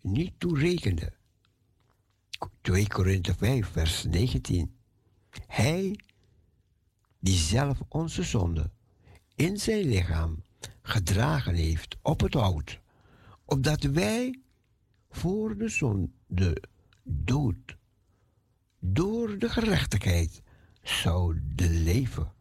niet 0.00 0.32
toerekende. 0.38 1.12
2 2.60 2.88
Korinthe 2.88 3.34
5, 3.34 3.68
vers 3.68 4.04
19. 4.04 4.74
Hij 5.46 5.98
die 7.18 7.36
zelf 7.38 7.78
onze 7.88 8.22
zonde 8.22 8.70
in 9.34 9.58
zijn 9.58 9.84
lichaam 9.84 10.42
gedragen 10.82 11.54
heeft 11.54 11.96
op 12.02 12.20
het 12.20 12.34
hout, 12.34 12.80
opdat 13.44 13.82
wij 13.82 14.40
voor 15.10 15.56
de 15.56 15.68
zonde 15.68 16.62
dood 17.02 17.76
door 18.78 19.38
de 19.38 19.48
gerechtigheid 19.48 20.42
zouden 20.82 21.82
leven. 21.82 22.32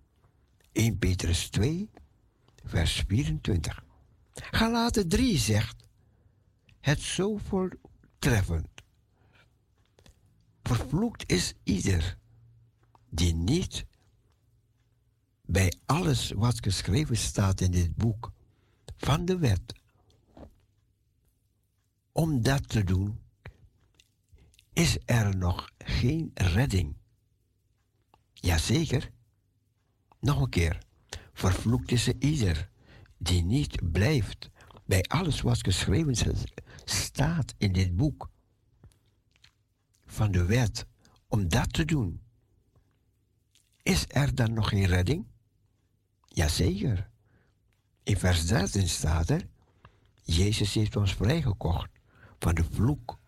1 0.71 0.97
Petrus 0.97 1.49
2, 1.49 1.89
vers 2.65 3.03
24. 3.07 3.83
Galaten 4.33 5.07
3 5.07 5.37
zegt 5.37 5.87
het 6.79 6.99
zo 6.99 7.37
voortreffend. 7.37 8.80
Vervloekt 10.75 11.31
is 11.31 11.53
ieder 11.63 12.17
die 13.09 13.33
niet 13.33 13.85
bij 15.41 15.73
alles 15.85 16.31
wat 16.31 16.63
geschreven 16.63 17.17
staat 17.17 17.61
in 17.61 17.71
dit 17.71 17.95
boek 17.95 18.31
van 18.97 19.25
de 19.25 19.37
wet. 19.37 19.73
Om 22.11 22.41
dat 22.41 22.69
te 22.69 22.83
doen, 22.83 23.19
is 24.73 24.97
er 25.05 25.37
nog 25.37 25.71
geen 25.77 26.31
redding. 26.33 26.95
Jazeker. 28.33 29.11
Nog 30.19 30.41
een 30.41 30.49
keer. 30.49 30.83
Vervloekt 31.33 31.91
is 31.91 32.07
er 32.07 32.15
ieder 32.19 32.69
die 33.17 33.43
niet 33.43 33.91
blijft 33.91 34.49
bij 34.85 35.03
alles 35.03 35.41
wat 35.41 35.63
geschreven 35.63 36.37
staat 36.85 37.53
in 37.57 37.71
dit 37.71 37.95
boek 37.95 38.30
van 40.11 40.31
de 40.31 40.45
wet. 40.45 40.85
Om 41.27 41.49
dat 41.49 41.73
te 41.73 41.85
doen. 41.85 42.21
Is 43.83 44.05
er 44.07 44.35
dan 44.35 44.53
nog 44.53 44.69
geen 44.69 44.85
redding? 44.85 45.25
Jazeker. 46.25 47.09
In 48.03 48.17
vers 48.17 48.47
13 48.47 48.89
staat 48.89 49.29
er, 49.29 49.47
Jezus 50.23 50.73
heeft 50.73 50.95
ons 50.95 51.13
vrijgekocht 51.13 51.89
van 52.39 52.55
de 52.55 52.63
vloek, 52.63 53.19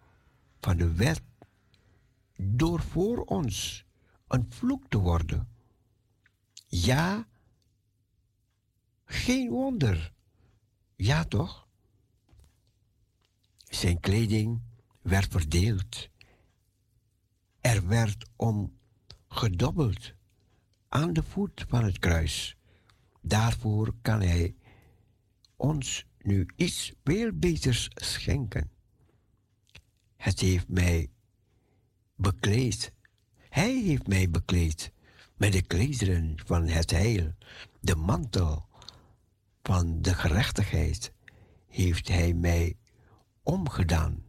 van 0.60 0.78
de 0.78 0.94
wet, 0.94 1.22
door 2.36 2.82
voor 2.82 3.24
ons 3.24 3.86
een 4.28 4.46
vloek 4.50 4.84
te 4.90 4.98
worden. 4.98 5.48
Ja, 6.68 7.28
geen 9.06 9.50
wonder. 9.50 10.14
Ja 10.96 11.24
toch? 11.24 11.68
Zijn 13.64 14.00
kleding 14.00 14.62
werd 15.02 15.32
verdeeld. 15.32 16.10
Er 17.64 17.88
werd 17.88 18.26
om 18.36 18.78
gedobbeld 19.28 20.14
aan 20.90 21.14
de 21.14 21.24
voet 21.24 21.66
van 21.68 21.84
het 21.84 22.00
kruis. 22.00 22.58
Daarvoor 23.22 23.94
kan 24.02 24.22
Hij 24.22 24.56
ons 25.56 26.06
nu 26.18 26.48
iets 26.56 26.94
veel 27.04 27.32
beters 27.34 27.90
schenken. 27.94 28.72
Het 30.16 30.40
heeft 30.40 30.68
mij 30.68 31.10
bekleed. 32.16 32.94
Hij 33.50 33.82
heeft 33.82 34.08
mij 34.08 34.30
bekleed 34.30 34.92
met 35.38 35.52
de 35.52 35.62
klederen 35.62 36.36
van 36.46 36.68
het 36.68 36.92
heil, 36.92 37.32
de 37.80 37.96
mantel 37.96 38.68
van 39.62 40.02
de 40.02 40.14
gerechtigheid 40.14 41.14
heeft 41.68 42.08
hij 42.08 42.34
mij 42.34 42.78
omgedaan. 43.44 44.24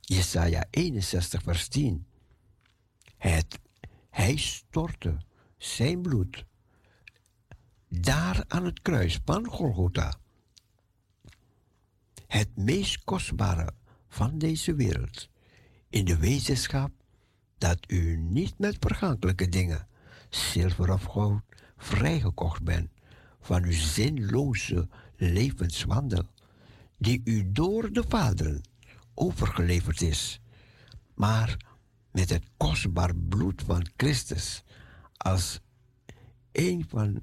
Jesaja 0.00 0.66
61 0.70 1.42
vers 1.42 1.68
10. 1.68 2.07
Het, 3.18 3.58
hij 4.10 4.36
stortte 4.36 5.16
zijn 5.56 6.02
bloed 6.02 6.44
daar 7.88 8.44
aan 8.48 8.64
het 8.64 8.82
kruis 8.82 9.20
van 9.24 9.46
Golgotha. 9.46 10.14
Het 12.26 12.56
meest 12.56 13.04
kostbare 13.04 13.72
van 14.08 14.38
deze 14.38 14.74
wereld, 14.74 15.28
in 15.88 16.04
de 16.04 16.16
wetenschap 16.16 16.90
dat 17.58 17.78
u 17.86 18.16
niet 18.16 18.58
met 18.58 18.76
vergankelijke 18.80 19.48
dingen, 19.48 19.88
zilver 20.28 20.92
of 20.92 21.04
goud, 21.04 21.42
vrijgekocht 21.76 22.62
bent 22.62 22.90
van 23.40 23.64
uw 23.64 23.72
zinloze 23.72 24.88
levenswandel, 25.16 26.24
die 26.98 27.20
u 27.24 27.52
door 27.52 27.92
de 27.92 28.04
vaderen 28.08 28.60
overgeleverd 29.14 30.00
is, 30.00 30.40
maar 31.14 31.56
met 32.18 32.30
het 32.30 32.44
kostbaar 32.56 33.14
bloed 33.16 33.62
van 33.62 33.86
Christus 33.96 34.62
als 35.16 35.60
een 36.52 36.84
van 36.88 37.22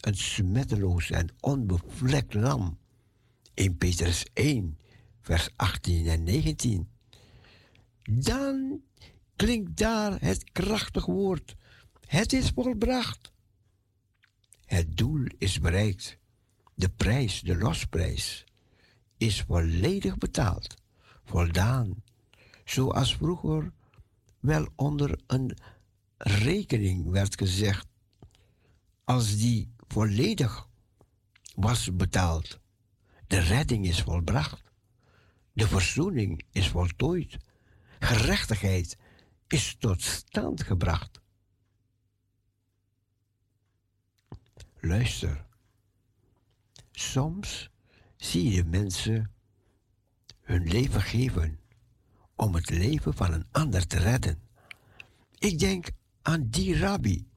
een 0.00 0.14
smetteloos 0.14 1.10
en 1.10 1.28
onbevlekt 1.40 2.34
lam. 2.34 2.78
In 3.54 3.76
Petrus 3.76 4.26
1, 4.32 4.78
vers 5.20 5.48
18 5.56 6.06
en 6.06 6.22
19. 6.22 6.88
Dan 8.02 8.80
klinkt 9.36 9.76
daar 9.76 10.20
het 10.20 10.50
krachtig 10.52 11.06
woord. 11.06 11.56
Het 12.06 12.32
is 12.32 12.50
volbracht. 12.50 13.32
Het 14.64 14.96
doel 14.96 15.26
is 15.38 15.60
bereikt. 15.60 16.18
De 16.74 16.88
prijs, 16.88 17.40
de 17.40 17.56
losprijs, 17.56 18.44
is 19.16 19.42
volledig 19.42 20.18
betaald, 20.18 20.74
voldaan, 21.24 22.02
zoals 22.64 23.16
vroeger 23.16 23.72
wel 24.48 24.68
onder 24.76 25.20
een 25.26 25.56
rekening 26.16 27.10
werd 27.10 27.38
gezegd, 27.38 27.86
als 29.04 29.36
die 29.36 29.74
volledig 29.88 30.68
was 31.54 31.96
betaald. 31.96 32.60
De 33.26 33.38
redding 33.38 33.86
is 33.86 34.02
volbracht. 34.02 34.72
De 35.52 35.68
verzoening 35.68 36.42
is 36.50 36.68
voltooid. 36.68 37.36
Gerechtigheid 37.98 38.98
is 39.46 39.76
tot 39.78 40.02
stand 40.02 40.62
gebracht. 40.62 41.20
Luister. 44.80 45.46
Soms 46.92 47.70
zie 48.16 48.50
je 48.50 48.64
mensen 48.64 49.32
hun 50.40 50.68
leven 50.68 51.02
geven 51.02 51.57
om 52.38 52.54
het 52.54 52.70
leven 52.70 53.14
van 53.14 53.32
een 53.32 53.46
ander 53.50 53.86
te 53.86 53.98
redden. 53.98 54.40
Ik 55.38 55.58
denk 55.58 55.90
aan 56.22 56.48
die 56.48 56.78
rabbi 56.78 57.28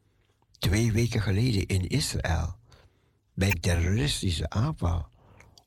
twee 0.60 0.92
weken 0.92 1.22
geleden 1.22 1.66
in 1.68 1.88
Israël 1.88 2.56
bij 3.34 3.52
terroristische 3.52 4.50
aanval 4.50 5.08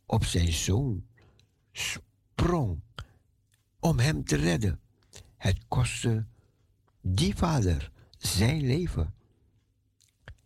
op 0.07 0.25
zijn 0.25 0.53
zoon 0.53 1.07
sprong 1.73 2.81
om 3.79 3.99
hem 3.99 4.25
te 4.25 4.37
redden. 4.37 4.81
Het 5.37 5.59
kostte 5.69 6.27
die 7.01 7.37
vader 7.37 7.91
zijn 8.19 8.61
leven. 8.61 9.15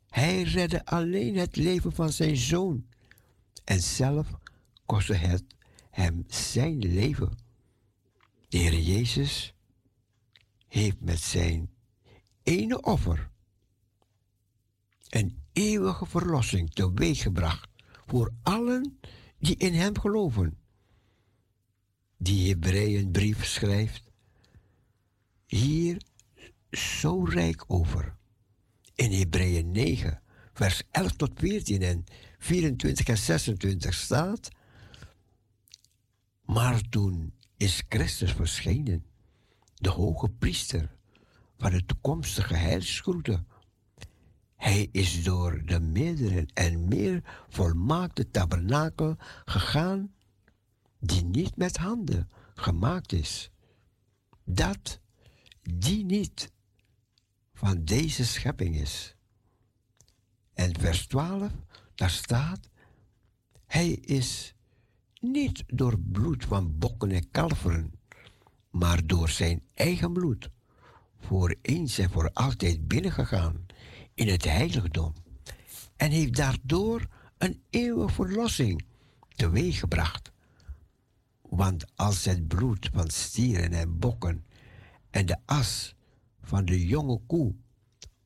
Hij 0.09 0.43
redde 0.43 0.85
alleen 0.85 1.37
het 1.37 1.57
leven 1.57 1.93
van 1.93 2.13
zijn 2.13 2.37
zoon 2.37 2.87
en 3.65 3.81
zelf 3.81 4.27
kostte 4.87 5.15
het 5.15 5.45
hem 5.91 6.25
zijn 6.27 6.79
leven. 6.79 7.48
De 8.49 8.59
Heer 8.59 8.79
Jezus 8.79 9.55
heeft 10.67 11.01
met 11.01 11.21
zijn 11.21 11.71
ene 12.43 12.83
offer 12.83 13.31
een 15.09 15.43
eeuwige 15.53 16.07
verlossing 16.07 16.71
teweeggebracht 16.71 17.69
voor 18.07 18.33
allen 18.43 18.99
die 19.39 19.57
in 19.57 19.75
Hem 19.75 19.99
geloven. 19.99 20.59
Die 22.17 22.49
Hebreeënbrief 22.49 23.45
schrijft 23.45 24.11
hier 25.47 26.03
zo 26.71 27.25
rijk 27.25 27.65
over. 27.67 28.17
In 28.95 29.13
Hebreeën 29.13 29.71
9, 29.71 30.23
vers 30.53 30.83
11 30.91 31.13
tot 31.13 31.31
14 31.35 31.83
en 31.83 32.05
24 32.39 33.07
en 33.07 33.19
26 33.19 33.95
staat. 33.95 34.49
Maar 36.45 36.89
toen 36.89 37.33
is 37.59 37.83
Christus 37.89 38.33
verschenen, 38.33 39.05
de 39.75 39.91
hoge 39.91 40.29
priester 40.29 40.97
van 41.57 41.71
de 41.71 41.85
toekomstige 41.85 42.55
heilsgroete 42.55 43.45
hij 44.59 44.89
is 44.93 45.25
door 45.25 45.65
de 45.65 45.81
meerdere 45.81 46.49
en 46.55 46.89
meer 46.89 47.45
volmaakte 47.49 48.31
tabernakel 48.31 49.17
gegaan, 49.45 50.15
die 51.01 51.25
niet 51.25 51.57
met 51.57 51.77
handen 51.77 52.31
gemaakt 52.55 53.13
is, 53.13 53.51
dat 54.45 55.01
die 55.63 56.05
niet 56.05 56.53
van 57.55 57.85
deze 57.85 58.25
schepping 58.25 58.77
is. 58.77 59.17
En 60.55 60.79
vers 60.79 61.07
12, 61.07 61.53
daar 61.95 62.11
staat, 62.11 62.69
hij 63.67 63.91
is 63.91 64.55
niet 65.21 65.65
door 65.67 65.99
bloed 65.99 66.45
van 66.45 66.79
bokken 66.79 67.11
en 67.11 67.31
kalveren, 67.31 67.93
maar 68.71 69.07
door 69.07 69.29
zijn 69.29 69.63
eigen 69.75 70.13
bloed 70.13 70.51
voor 71.19 71.55
eens 71.63 71.99
en 71.99 72.11
voor 72.11 72.31
altijd 72.33 72.89
binnengegaan 72.89 73.67
in 74.15 74.29
het 74.29 74.45
heiligdom 74.45 75.13
en 75.97 76.11
heeft 76.11 76.37
daardoor 76.37 77.07
een 77.39 77.63
eeuwige 77.71 78.15
verlossing 78.15 78.85
teweeggebracht. 79.35 80.33
Want 81.43 81.97
als 81.97 82.25
het 82.25 82.49
bloed 82.49 82.91
van 82.93 83.11
stieren 83.11 83.73
en 83.73 83.99
bokken 83.99 84.45
en 85.11 85.27
de 85.27 85.37
as 85.45 85.95
van 86.43 86.65
de 86.65 86.87
jonge 86.87 87.21
koe 87.27 87.55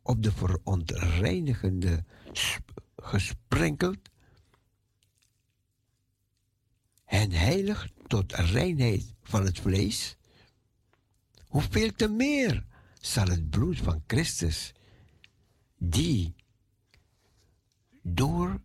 op 0.03 0.23
de 0.23 0.33
verontreinigende 0.33 2.05
gesprenkeld 2.97 4.11
en 7.13 7.31
heilig 7.31 7.89
tot 8.07 8.33
reinheid 8.33 9.15
van 9.23 9.45
het 9.45 9.61
vlees, 9.61 10.17
hoeveel 11.47 11.93
te 11.93 12.09
meer 12.09 12.65
zal 13.01 13.27
het 13.27 13.51
bloed 13.51 13.79
van 13.79 14.03
Christus, 14.07 14.73
die 15.79 16.35
door 18.03 18.61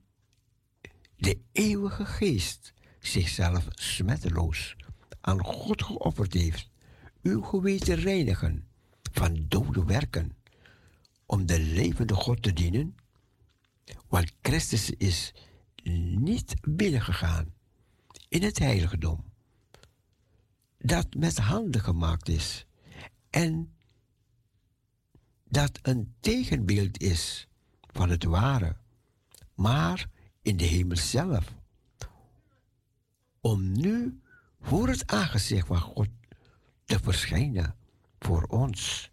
de 1.15 1.39
eeuwige 1.51 2.05
geest 2.05 2.73
zichzelf 2.99 3.67
smetteloos 3.69 4.75
aan 5.21 5.43
God 5.43 5.83
geofferd 5.83 6.33
heeft, 6.33 6.69
uw 7.21 7.41
geweten 7.41 7.95
reinigen 7.95 8.67
van 9.11 9.45
dode 9.47 9.85
werken, 9.85 10.37
om 11.25 11.45
de 11.45 11.59
levende 11.59 12.13
God 12.13 12.41
te 12.41 12.53
dienen? 12.53 12.95
Want 14.07 14.31
Christus 14.41 14.89
is 14.89 15.33
niet 16.15 16.53
binnengegaan 16.61 17.55
in 18.27 18.43
het 18.43 18.59
heiligdom, 18.59 19.23
dat 20.77 21.13
met 21.13 21.37
handen 21.37 21.81
gemaakt 21.81 22.29
is 22.29 22.65
en 23.29 23.73
dat 25.43 25.79
een 25.81 26.15
tegenbeeld 26.19 27.01
is 27.01 27.47
van 27.79 28.09
het 28.09 28.23
ware, 28.23 28.75
maar 29.53 30.09
in 30.41 30.57
de 30.57 30.63
hemel 30.63 30.97
zelf. 30.97 31.55
Om 33.41 33.71
nu 33.71 34.21
voor 34.61 34.87
het 34.87 35.07
aangezicht 35.11 35.67
van 35.67 35.79
God 35.79 36.07
te 36.85 36.99
verschijnen 36.99 37.75
voor 38.19 38.43
ons. 38.43 39.11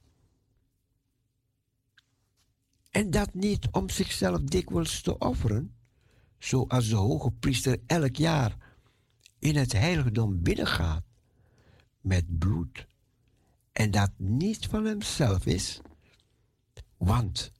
En 2.91 3.11
dat 3.11 3.35
niet 3.35 3.69
om 3.71 3.89
zichzelf 3.91 4.41
dikwijls 4.41 5.01
te 5.01 5.19
offeren, 5.19 5.75
zoals 6.39 6.89
de 6.89 6.97
hoge 6.97 7.31
priester 7.31 7.81
elk 7.87 8.17
jaar 8.17 8.64
in 9.45 9.57
het 9.57 9.72
heiligdom 9.72 10.42
binnengaat 10.42 11.05
met 12.01 12.38
bloed. 12.38 12.86
En 13.72 13.90
dat 13.90 14.11
niet 14.16 14.66
van 14.66 14.84
hemzelf 14.84 15.47
is, 15.47 15.80
want 16.97 17.53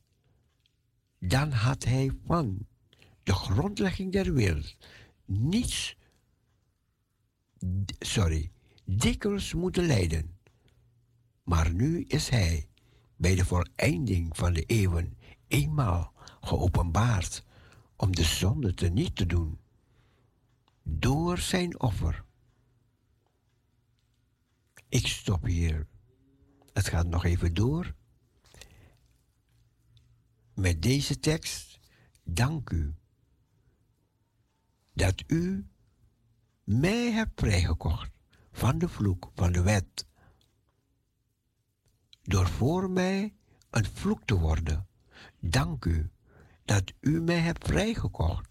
dan 1.18 1.51
had 1.51 1.85
hij 1.85 2.11
van 2.26 2.66
de 3.22 3.32
grondlegging 3.32 4.12
der 4.12 4.32
wereld 4.32 4.76
niets, 5.24 5.97
sorry, 7.99 8.51
dikwijls 8.85 9.55
moeten 9.55 9.87
lijden. 9.87 10.39
Maar 11.43 11.72
nu 11.72 12.03
is 12.03 12.28
hij 12.28 12.68
bij 13.16 13.35
de 13.35 13.45
voleinding 13.45 14.37
van 14.37 14.53
de 14.53 14.64
eeuwen 14.64 15.18
eenmaal 15.49 16.12
geopenbaard 16.41 17.45
om 17.97 18.14
de 18.14 18.24
zonde 18.24 18.74
te 18.74 18.89
niet 18.89 19.16
te 19.16 19.26
doen 19.26 19.59
door 20.85 21.39
zijn 21.39 21.80
offer. 21.80 22.24
Ik 24.89 25.07
stop 25.07 25.45
hier. 25.45 25.87
Het 26.72 26.89
gaat 26.89 27.07
nog 27.07 27.24
even 27.24 27.55
door. 27.55 27.95
Met 30.55 30.82
deze 30.82 31.20
tekst, 31.20 31.78
dank 32.22 32.70
u 32.70 32.95
dat 34.93 35.24
u 35.26 35.66
mij 36.64 37.11
hebt 37.12 37.41
vrijgekocht 37.41 38.11
van 38.53 38.78
de 38.78 38.89
vloek 38.89 39.30
van 39.35 39.53
de 39.53 39.62
wet. 39.62 40.07
Door 42.22 42.49
voor 42.49 42.91
mij 42.91 43.35
een 43.70 43.85
vloek 43.85 44.24
te 44.24 44.35
worden. 44.35 44.87
Dank 45.41 45.85
u 45.85 46.11
dat 46.64 46.93
u 47.01 47.20
mij 47.20 47.39
hebt 47.39 47.66
vrijgekocht 47.66 48.49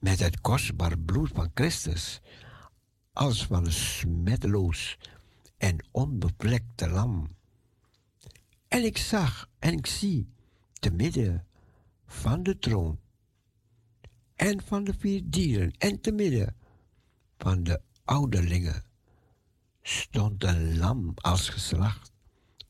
met 0.00 0.18
het 0.18 0.40
kostbaar 0.40 0.98
bloed 0.98 1.30
van 1.34 1.50
Christus, 1.54 2.20
als 3.12 3.46
van 3.46 3.64
een 3.64 3.72
smetteloos 3.72 4.98
en 5.56 5.86
onbevlekte 5.90 6.88
lam. 6.88 7.28
En 8.68 8.84
ik 8.84 8.98
zag 8.98 9.50
en 9.58 9.72
ik 9.72 9.86
zie 9.86 10.32
te 10.72 10.90
midden 10.90 11.46
van 12.06 12.42
de 12.42 12.58
troon 12.58 13.00
en 14.34 14.62
van 14.64 14.84
de 14.84 14.94
vier 14.98 15.22
dieren 15.24 15.72
en 15.78 16.00
te 16.00 16.12
midden 16.12 16.56
van 17.38 17.62
de 17.62 17.80
ouderlingen 18.04 18.84
stond 19.82 20.44
een 20.44 20.78
lam 20.78 21.12
als 21.14 21.48
geslacht. 21.48 22.12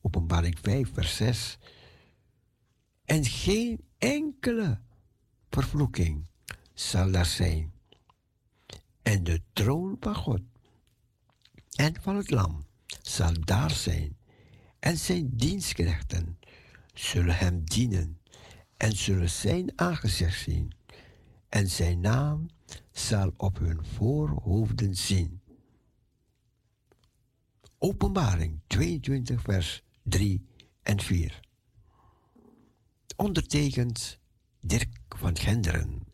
Openbaring 0.01 0.57
5, 0.61 0.93
vers 0.93 1.15
6. 1.15 1.57
En 3.05 3.25
geen 3.25 3.83
enkele 3.97 4.81
vervloeking 5.49 6.29
zal 6.73 7.11
daar 7.11 7.25
zijn. 7.25 7.73
En 9.01 9.23
de 9.23 9.41
troon 9.53 9.97
van 9.99 10.15
God 10.15 10.41
en 11.71 12.01
van 12.01 12.15
het 12.15 12.29
lam 12.29 12.65
zal 13.01 13.33
daar 13.39 13.71
zijn. 13.71 14.17
En 14.79 14.97
zijn 14.97 15.29
dienstknechten 15.35 16.39
zullen 16.93 17.37
hem 17.37 17.63
dienen 17.63 18.19
en 18.77 18.95
zullen 18.95 19.29
zijn 19.29 19.71
aangezicht 19.75 20.41
zien. 20.41 20.71
En 21.49 21.69
zijn 21.69 21.99
naam 21.99 22.45
zal 22.91 23.33
op 23.37 23.57
hun 23.57 23.85
voorhoofden 23.85 24.95
zien. 24.95 25.41
Openbaring 27.77 28.59
22, 28.67 29.41
vers 29.41 29.83
3 30.03 30.45
en 30.81 31.01
4. 31.01 31.39
Ondertekend 33.15 34.19
Dirk 34.59 34.97
van 35.09 35.37
Genderen. 35.37 36.10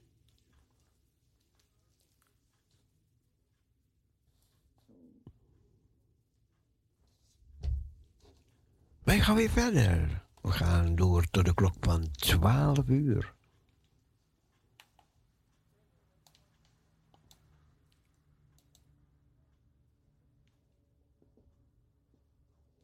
Wij 9.07 9.19
gaan 9.19 9.35
weer 9.35 9.49
verder. 9.49 10.23
We 10.41 10.51
gaan 10.51 10.95
door 10.95 11.29
tot 11.29 11.45
de 11.45 11.53
klok 11.53 11.75
van 11.79 12.11
12 12.11 12.87
uur. 12.87 13.33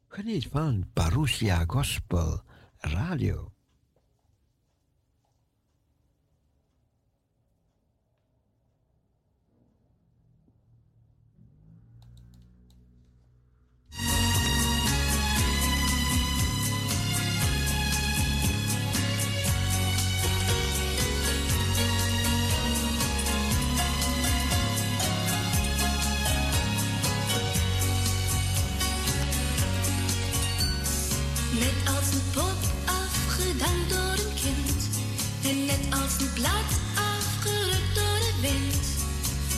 Geniet 0.08 0.48
van 0.48 0.90
Parousia 0.94 1.64
Gospel 1.68 2.42
Radio. 2.78 3.53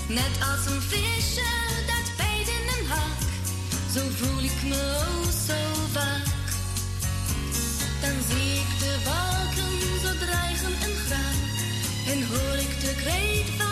Net 0.07 0.39
als 0.51 0.65
een 0.65 0.81
visje 0.81 1.41
dat 1.87 2.15
bijt 2.17 2.47
in 2.47 2.67
een 2.79 2.87
hak, 2.87 3.19
zo 3.93 4.01
voel 4.09 4.43
ik 4.43 4.63
me 4.63 4.75
oh 4.75 5.29
zo 5.47 5.59
vaak. 5.91 6.25
Dan 8.01 8.17
zie 8.29 8.53
ik 8.53 8.79
de 8.79 8.95
wolken 9.05 9.99
zo 10.01 10.25
dreigen 10.25 10.73
en 10.81 10.95
graan, 11.05 11.39
en 12.07 12.27
hoor 12.27 12.57
ik 12.57 12.81
de 12.81 12.93
kreet 12.95 13.49
van 13.57 13.64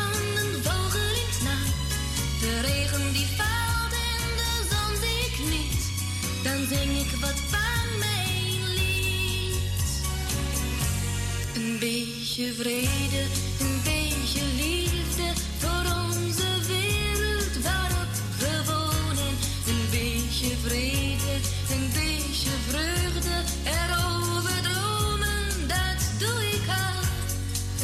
beetje 12.36 12.54
vrede, 12.54 13.22
een 13.60 13.82
beetje 13.84 14.42
liefde 14.56 15.28
voor 15.58 15.86
onze 16.06 16.50
wereld 16.68 17.64
waarop 17.64 18.12
we 18.40 18.54
wonen. 18.66 19.34
Een 19.68 19.86
beetje 19.92 20.50
vrede, 20.66 21.34
een 21.74 21.90
beetje 21.94 22.54
vreugde, 22.70 23.36
erover 23.64 24.62
dromen, 24.62 25.68
dat 25.68 26.00
doe 26.20 26.40
ik 26.58 26.66
al. 26.68 27.02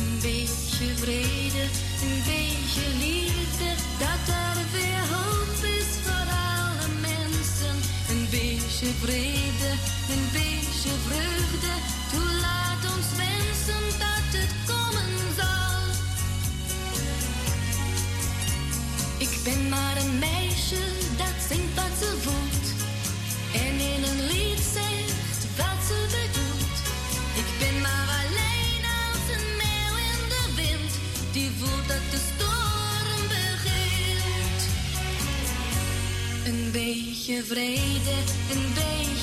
Een 0.02 0.20
beetje 0.22 0.88
vrede, 0.95 1.64
een 2.06 2.22
beetje 2.34 2.86
liefde, 3.06 3.70
dat 4.00 4.24
er 4.43 4.58
weer 4.72 5.04
hoop 5.14 5.64
is 5.80 5.89
voor 6.06 6.28
alle 6.50 6.88
mensen. 7.02 7.76
Een 8.10 8.28
beetje 8.30 8.88
vrede. 9.02 9.88
Ik 19.50 19.56
ben 19.56 19.70
maar 19.70 19.97
een 19.97 20.20
meisje 20.20 20.82
dat 21.18 21.36
zingt 21.50 21.76
wat 21.76 21.93
ze 22.00 22.18
voelt. 22.22 22.68
En 23.54 23.74
in 23.93 24.04
een 24.04 24.22
lied 24.26 24.62
zegt 24.74 25.41
wat 25.58 25.80
ze 25.88 26.00
bedoelt. 26.18 26.78
Ik 27.41 27.50
ben 27.60 27.82
maar 27.82 28.08
alleen 28.22 28.84
als 29.04 29.26
een 29.36 29.47
meeuw 29.64 29.95
in 30.12 30.22
de 30.34 30.45
wind. 30.56 30.91
Die 31.32 31.52
voelt 31.60 31.88
dat 31.88 32.06
de 32.14 32.22
storm 32.30 33.22
begint. 33.38 34.62
Een 36.45 36.72
beetje 36.72 37.43
vrede, 37.43 38.16
een 38.52 38.68
beetje 38.74 39.18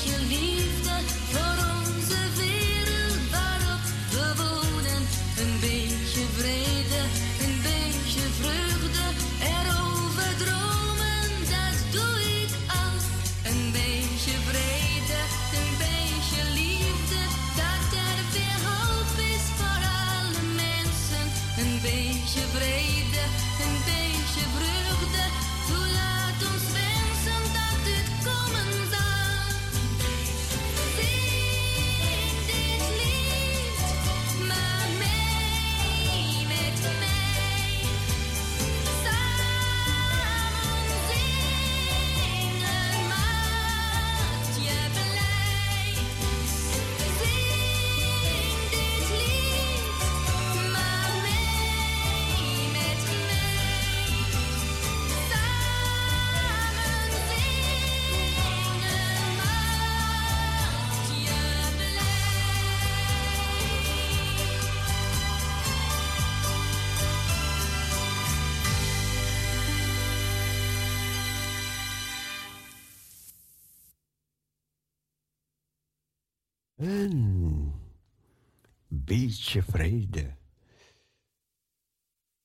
hartje 79.47 79.61
vrede. 79.61 80.35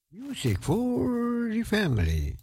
Music 0.09 0.59
for 0.61 1.51
the 1.51 1.65
family. 1.65 2.37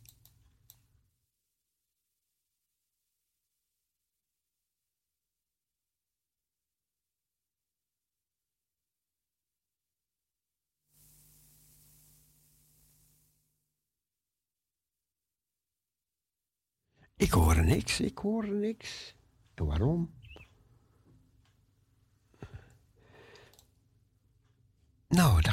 Ik 17.16 17.32
hoor 17.32 17.64
niks, 17.64 18.00
ik 18.00 18.18
hoor 18.18 18.48
niks. 18.48 19.16
En 19.56 19.66
waarom? 19.66 20.19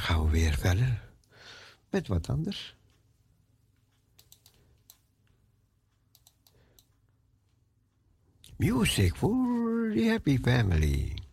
gaan 0.06 0.24
we 0.24 0.30
weer 0.30 0.54
verder 0.54 1.02
met 1.90 2.06
wat 2.06 2.28
anders. 2.28 2.76
Music 8.56 9.14
for 9.16 9.92
the 9.94 10.08
happy 10.08 10.38
family. 10.38 11.25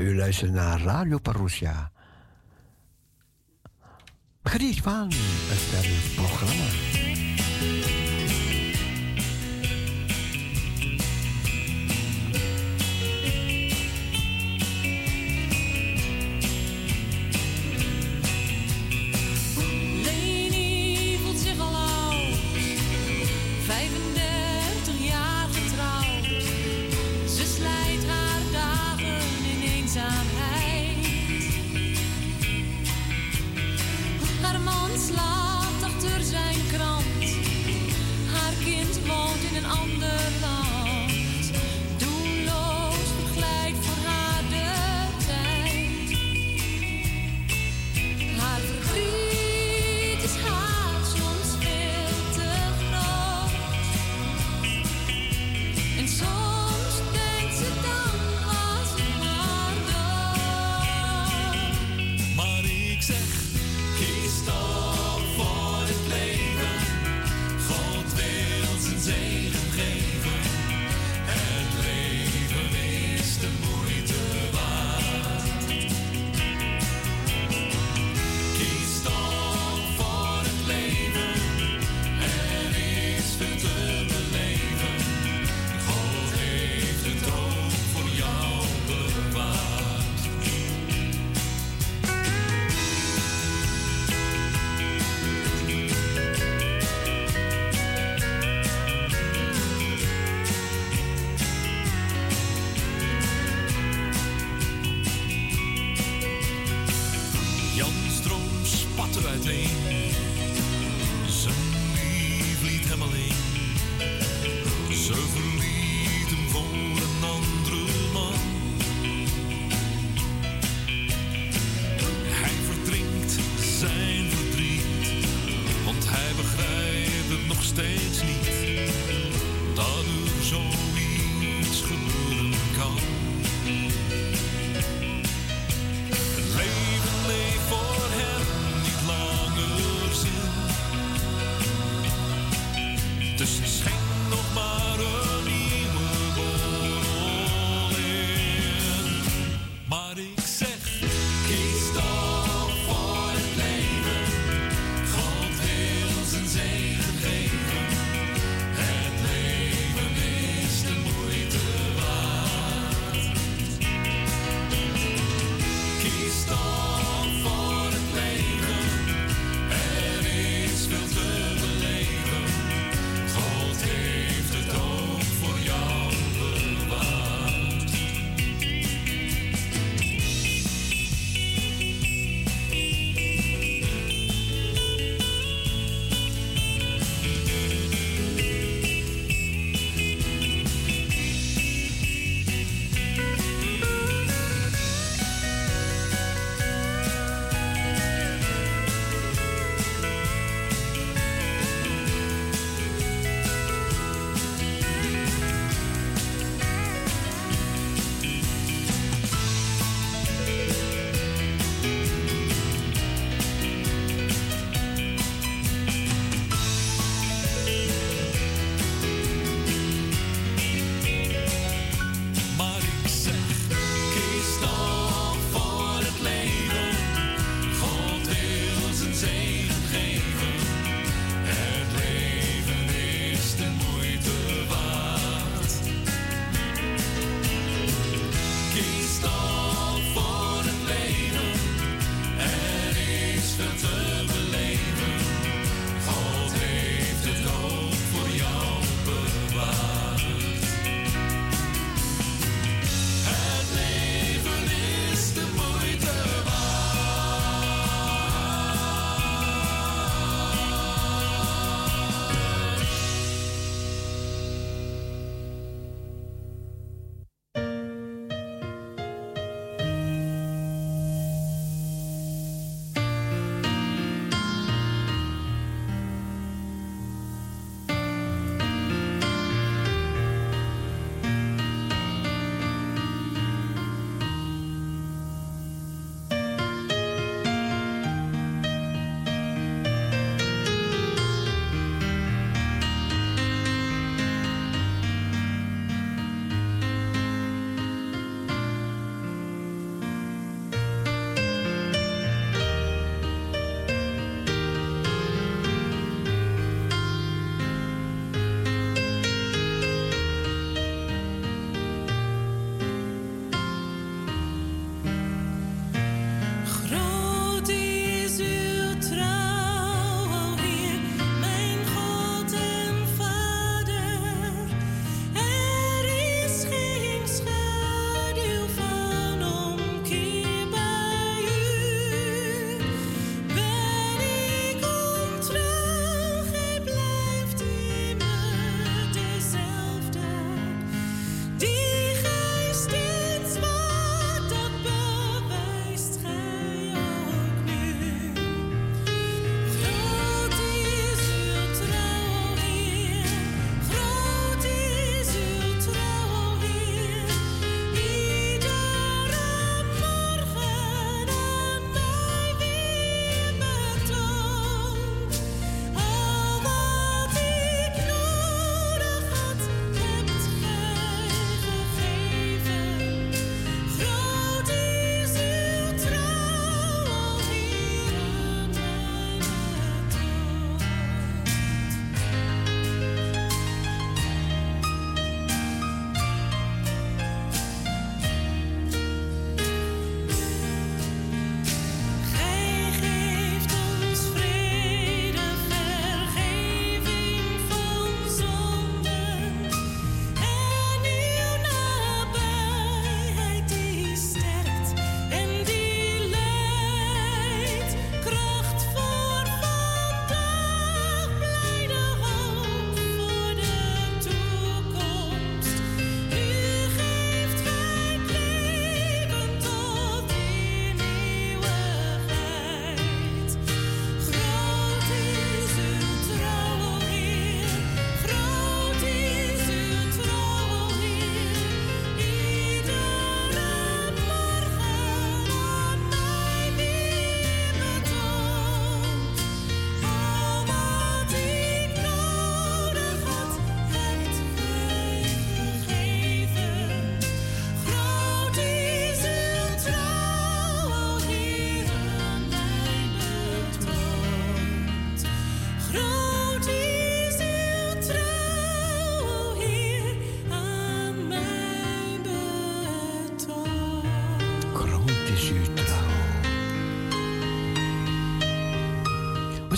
U 0.00 0.16
luistert 0.16 0.52
naar 0.52 0.80
Radio 0.80 1.18
Parousia. 1.18 1.90
Geniet 4.42 4.80
van 4.80 5.10
het 5.10 6.14
programma. 6.14 7.03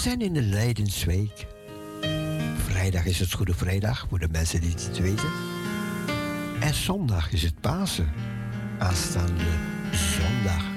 Zijn 0.06 0.20
in 0.20 0.32
de 0.32 0.42
Leidensweek. 0.42 1.46
Vrijdag 2.56 3.04
is 3.04 3.18
het 3.18 3.32
Goede 3.32 3.54
Vrijdag, 3.54 4.06
voor 4.08 4.18
de 4.18 4.28
mensen 4.28 4.60
die 4.60 4.70
het 4.70 4.98
weten. 4.98 5.30
En 6.60 6.74
zondag 6.74 7.32
is 7.32 7.42
het 7.42 7.60
Pasen. 7.60 8.12
Aanstaande 8.78 9.44
zondag. 9.92 10.75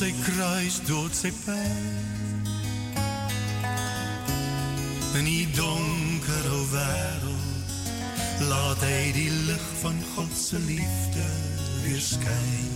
Zijn 0.00 0.14
kruis 0.22 0.80
dood 0.86 1.16
zijn 1.16 1.32
pijn. 1.44 2.44
In 5.14 5.24
die 5.24 5.50
donkere 5.50 6.68
wereld 6.70 7.70
laat 8.48 8.80
hij 8.80 9.12
die 9.12 9.30
licht 9.30 9.78
van 9.80 9.94
Gods 10.14 10.50
liefde 10.50 11.24
weer 11.82 12.00
schijnen. 12.00 12.69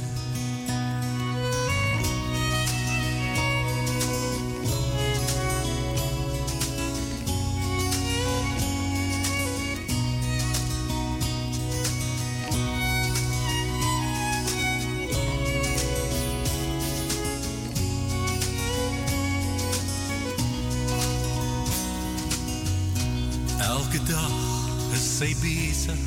Zij 25.24 25.36
bezig 25.40 25.98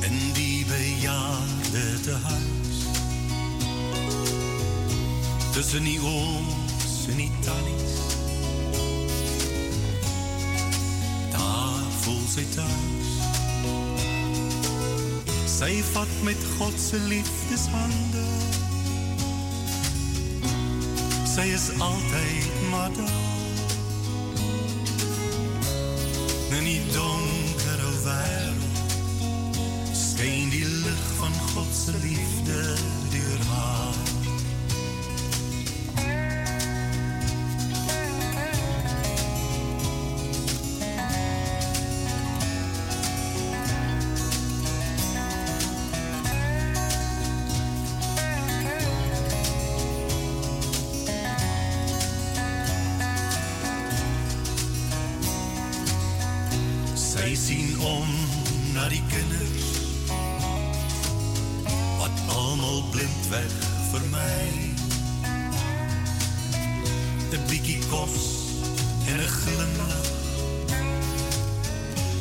in 0.00 0.32
die 0.32 0.64
bejaarde 0.66 2.00
tehuis. 2.00 2.76
Tussen 5.52 5.84
die 5.84 6.00
ooms 6.00 7.06
en 7.08 7.16
die 7.16 7.30
tannies. 7.40 7.92
Daar 11.30 11.82
voelt 12.00 12.30
zij 12.30 12.46
thuis. 12.54 13.08
Zij 15.58 15.82
vat 15.92 16.08
met 16.22 16.36
Godse 16.58 16.98
liefdeshanden. 16.98 18.26
Zij 21.34 21.48
is 21.48 21.80
altijd 21.80 22.68
maar. 22.70 22.90
Zij 57.16 57.34
zien 57.34 57.80
om 57.80 58.08
naar 58.72 58.88
die 58.88 59.02
kinders, 59.08 59.62
wat 61.98 62.36
allemaal 62.36 62.82
blind 62.90 63.28
weg 63.28 63.50
voor 63.90 64.00
mij. 64.10 64.74
Een 67.30 67.46
bikkie 67.48 67.78
kos 67.90 68.10
en 69.06 69.20
een 69.20 69.28
glimlach, 69.28 70.10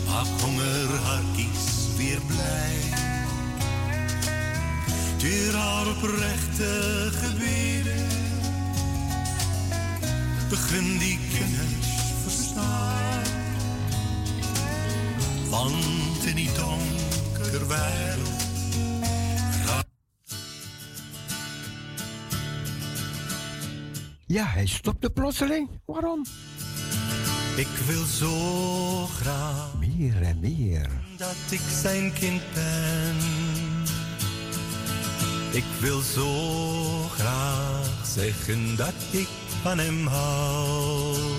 maak 0.07 0.41
honger 0.41 0.87
weer 1.97 2.19
blij. 2.27 2.75
Door 5.17 5.59
haar 5.59 5.87
oprechte 5.87 7.09
gebeden, 7.11 8.07
begin 10.49 10.97
die 10.97 11.19
kinders 11.37 11.64
Want 15.55 16.25
in 16.25 16.35
die 16.35 16.51
donker 16.51 17.67
wereld 17.67 18.43
Ja, 24.25 24.45
hij 24.45 24.65
stopte 24.65 25.09
plotseling. 25.09 25.69
Waarom? 25.85 26.25
Ik 27.55 27.67
wil 27.87 28.05
zo 28.05 29.05
graag 29.05 29.73
Meer 29.79 30.21
en 30.21 30.39
meer. 30.39 30.89
dat 31.17 31.35
ik 31.49 31.61
zijn 31.81 32.13
kind 32.13 32.41
ben. 32.53 33.15
Ik 35.51 35.65
wil 35.79 35.99
zo 35.99 36.29
graag 37.07 38.05
zeggen 38.05 38.75
dat 38.75 38.93
ik 39.11 39.27
van 39.61 39.77
hem 39.77 40.07
houd. 40.07 41.34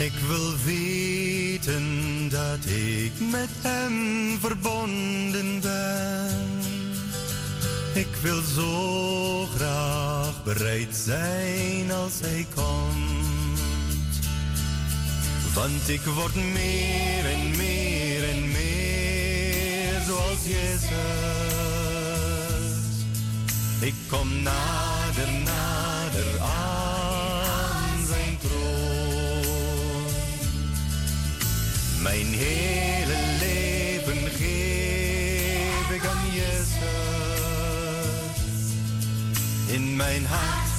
Ik 0.00 0.12
wil 0.28 0.56
weten 0.64 2.28
dat 2.28 2.64
ik 2.64 3.12
met 3.30 3.48
hem 3.60 4.38
verbonden 4.40 5.60
ben. 5.60 6.48
Ik 7.94 8.14
wil 8.22 8.42
zo 8.54 9.46
graag 9.56 10.42
bereid 10.44 10.96
zijn 11.04 11.92
als 11.92 12.20
hij 12.20 12.46
komt. 12.54 13.60
Want 15.54 15.88
ik 15.88 16.00
word 16.00 16.34
meer 16.34 17.24
en 17.24 17.56
meer 17.56 18.28
en 18.28 18.50
meer 18.50 20.00
zoals 20.06 20.44
Jezus. 20.44 20.90
Ik 23.80 23.94
kom 24.08 24.42
nader, 24.42 25.32
nader 25.44 26.40
aan 26.40 26.69
Mijn 32.10 32.34
hele 32.34 33.16
leven 33.38 34.30
geef 34.30 35.90
ik 35.90 36.04
aan 36.06 36.30
Jezus. 36.32 36.80
In 39.66 39.96
mijn 39.96 40.26
hart 40.26 40.70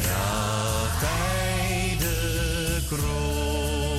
draagt 0.00 1.00
hij 1.00 1.96
de 1.98 2.78
kroon. 2.88 3.98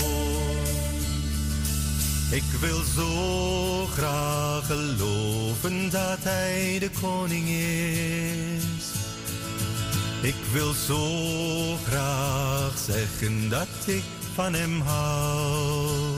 Ik 2.32 2.60
wil 2.60 2.82
zo 2.96 3.86
graag 3.86 4.66
geloven 4.66 5.90
dat 5.90 6.20
hij 6.22 6.78
de 6.80 6.90
koning 7.02 7.50
is. 7.50 8.86
Ik 10.22 10.36
wil 10.52 10.74
zo 10.74 11.76
graag 11.88 12.78
zeggen 12.86 13.50
dat 13.50 13.68
ik 13.86 14.04
van 14.34 14.54
hem 14.54 14.82
houd. 14.82 16.11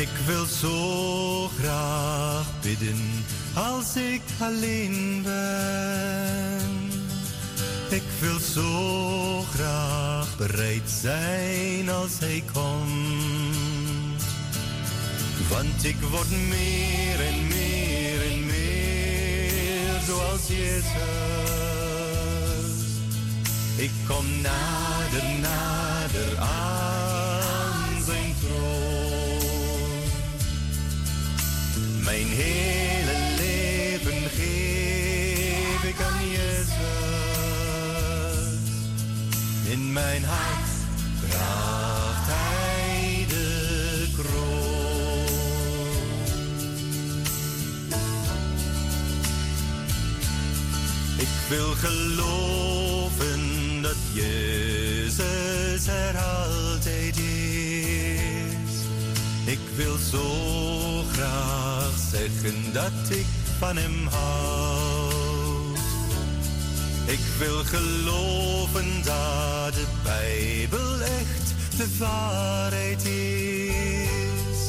Ik 0.00 0.08
wil 0.26 0.44
zo 0.44 1.48
graag 1.48 2.46
bidden 2.60 3.24
als 3.54 3.96
ik 3.96 4.22
alleen 4.38 5.22
ben. 5.22 6.90
Ik 7.88 8.02
wil 8.20 8.38
zo 8.38 9.40
graag 9.40 10.36
bereid 10.36 10.90
zijn 11.00 11.90
als 11.90 12.18
hij 12.18 12.42
komt. 12.52 14.22
Want 15.48 15.84
ik 15.84 15.96
word 16.10 16.30
meer 16.30 17.20
en 17.26 17.46
meer 17.48 18.22
en 18.32 18.46
meer 18.46 20.00
zoals 20.06 20.46
Jezus. 20.46 20.84
Ik 23.76 23.90
kom 24.06 24.26
nader, 24.40 25.24
nader 25.40 26.38
aan 26.38 27.09
Mijn 32.04 32.26
hele 32.26 33.16
leven 33.36 34.30
geef 34.30 35.82
ik 35.84 36.00
aan 36.00 36.28
Jezus. 36.30 36.78
In 39.64 39.92
mijn 39.92 40.24
hart 40.24 40.70
draagt 41.28 42.26
hij 42.26 43.24
de 43.28 44.06
kroon. 44.16 44.60
Ik 51.18 51.48
wil 51.48 51.74
geloven 51.74 53.40
dat 53.82 53.96
Jezus 54.12 55.86
er 55.86 56.18
altijd 56.18 57.16
is. 57.16 58.00
Ik 59.44 59.58
wil 59.76 59.96
zo 60.10 60.99
graag 61.20 61.92
zeggen 62.10 62.72
dat 62.72 63.16
ik 63.16 63.26
van 63.58 63.76
hem 63.76 64.06
houd. 64.06 65.78
Ik 67.06 67.20
wil 67.38 67.64
geloven 67.64 69.02
dat 69.04 69.74
de 69.74 69.86
Bijbel 70.02 71.00
echt 71.00 71.54
de 71.76 71.96
waarheid 71.98 73.04
is. 73.04 74.60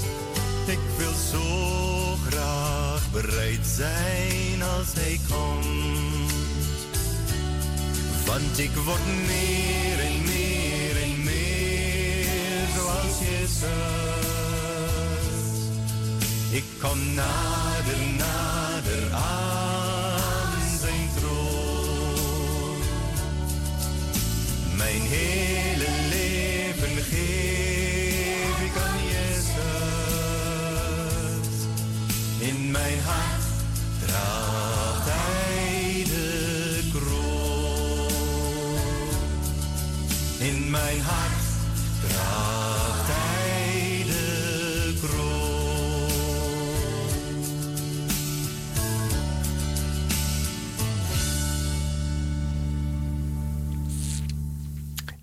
Ik 0.66 0.80
wil 0.98 1.14
zo 1.32 2.16
graag 2.30 3.12
bereid 3.12 3.68
zijn 3.76 4.62
als 4.78 4.94
hij 4.94 5.20
komt. 5.30 6.32
Want 8.26 8.60
ik 8.60 8.72
word 8.86 9.06
meer 9.28 10.00
en 10.00 10.24
meer 10.24 11.02
en 11.04 11.24
meer 11.24 12.68
zoals 12.76 13.20
Jezus. 13.20 14.41
Ik 16.52 16.64
kom 16.82 17.14
nader, 17.14 17.98
nader 18.18 19.14
aan 19.14 19.41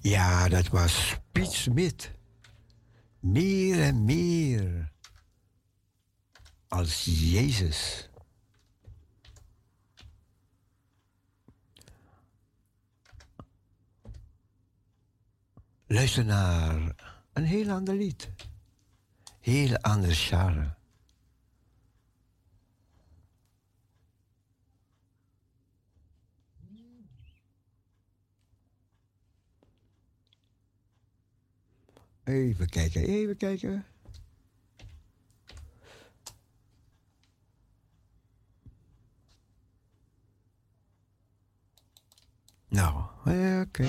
Ja, 0.09 0.49
dat 0.49 0.69
was 0.69 1.17
Piet 1.33 1.51
Smit. 1.53 2.13
Meer 3.21 3.83
en 3.83 4.05
meer 4.05 4.93
als 6.69 7.05
Jezus. 7.05 8.09
Luister 15.87 16.25
naar 16.25 16.95
een 17.33 17.45
heel 17.45 17.71
ander 17.71 17.95
lied. 17.95 18.31
Heel 19.41 19.77
ander 19.77 20.15
genre. 20.15 20.77
Even 32.29 32.69
kijken, 32.69 33.03
even 33.03 33.37
kijken. 33.37 33.85
Nou, 42.69 43.03
eh, 43.25 43.61
oké. 43.61 43.89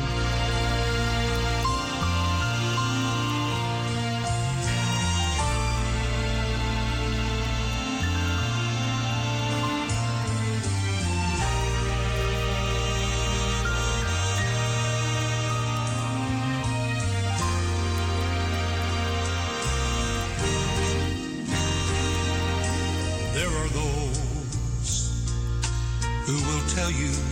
Tell 26.89 26.97
you 26.97 27.28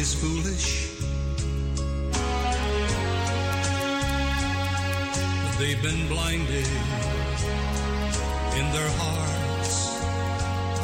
is 0.00 0.14
foolish. 0.14 0.88
They've 5.58 5.82
been 5.82 6.08
blinded 6.08 6.68
in 8.58 8.66
their 8.76 8.90
hearts. 9.02 9.72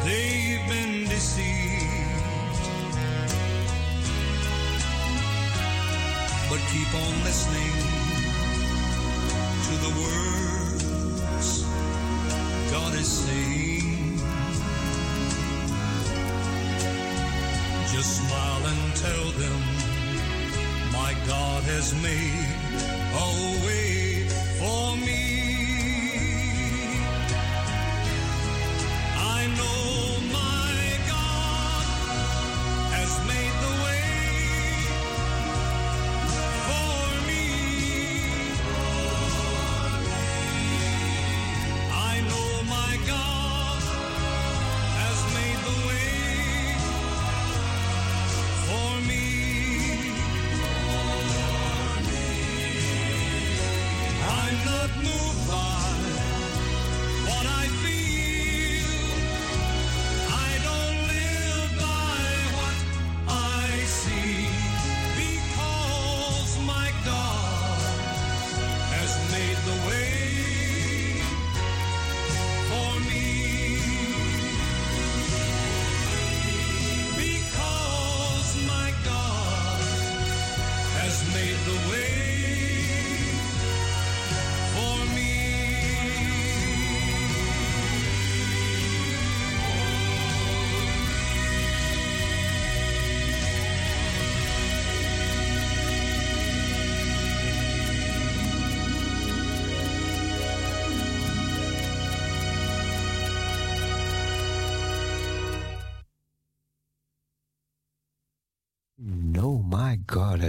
They've 0.04 0.64
been 0.68 1.08
deceived. 1.08 1.54
But 6.50 6.60
keep 6.72 6.90
on 7.04 7.14
listening 7.24 7.76
to 9.66 9.74
the 9.84 9.92
words 10.02 11.64
God 12.70 12.94
is 12.94 13.08
saying. 13.08 13.75
Just 17.96 18.16
smile 18.18 18.66
and 18.66 18.94
tell 18.94 19.30
them, 19.40 19.60
my 20.92 21.14
God 21.26 21.62
has 21.62 21.94
made 21.94 22.46
a 23.14 23.64
way 23.64 24.28
for 24.58 24.96
me. 24.98 25.35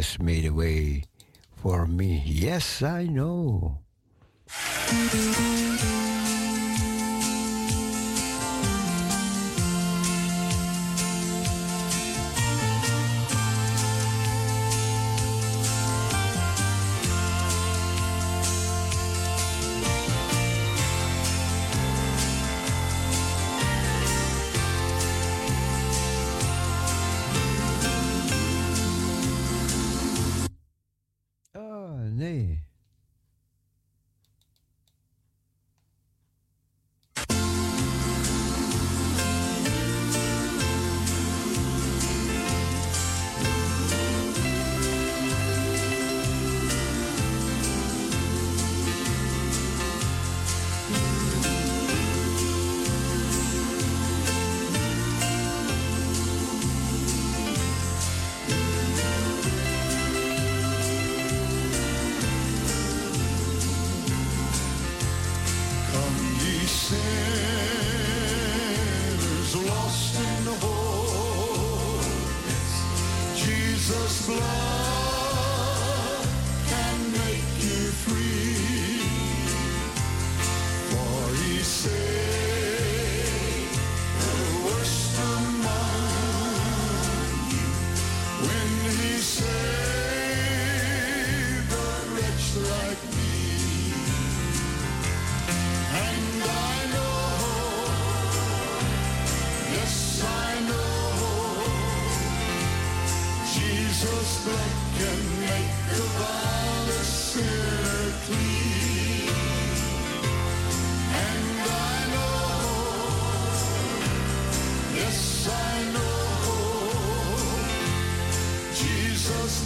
has 0.07 0.19
made 0.19 0.45
a 0.45 0.53
way 0.53 1.03
for 1.55 1.85
me. 1.85 2.23
Yes, 2.25 2.81
I 2.81 3.05
know. 3.05 3.79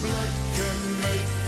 blood 0.02 0.30
can 0.56 1.02
make 1.02 1.41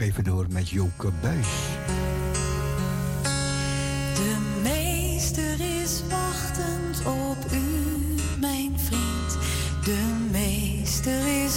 even 0.00 0.24
door 0.24 0.46
met 0.50 0.68
Joke 0.68 1.10
Buis. 1.20 1.46
De 4.14 4.36
meester 4.62 5.60
is 5.82 6.02
wachtend 6.10 7.02
op 7.06 7.52
u, 7.52 7.62
mijn 8.40 8.78
vriend. 8.78 9.38
De 9.84 10.28
meester 10.30 11.44
is 11.44 11.47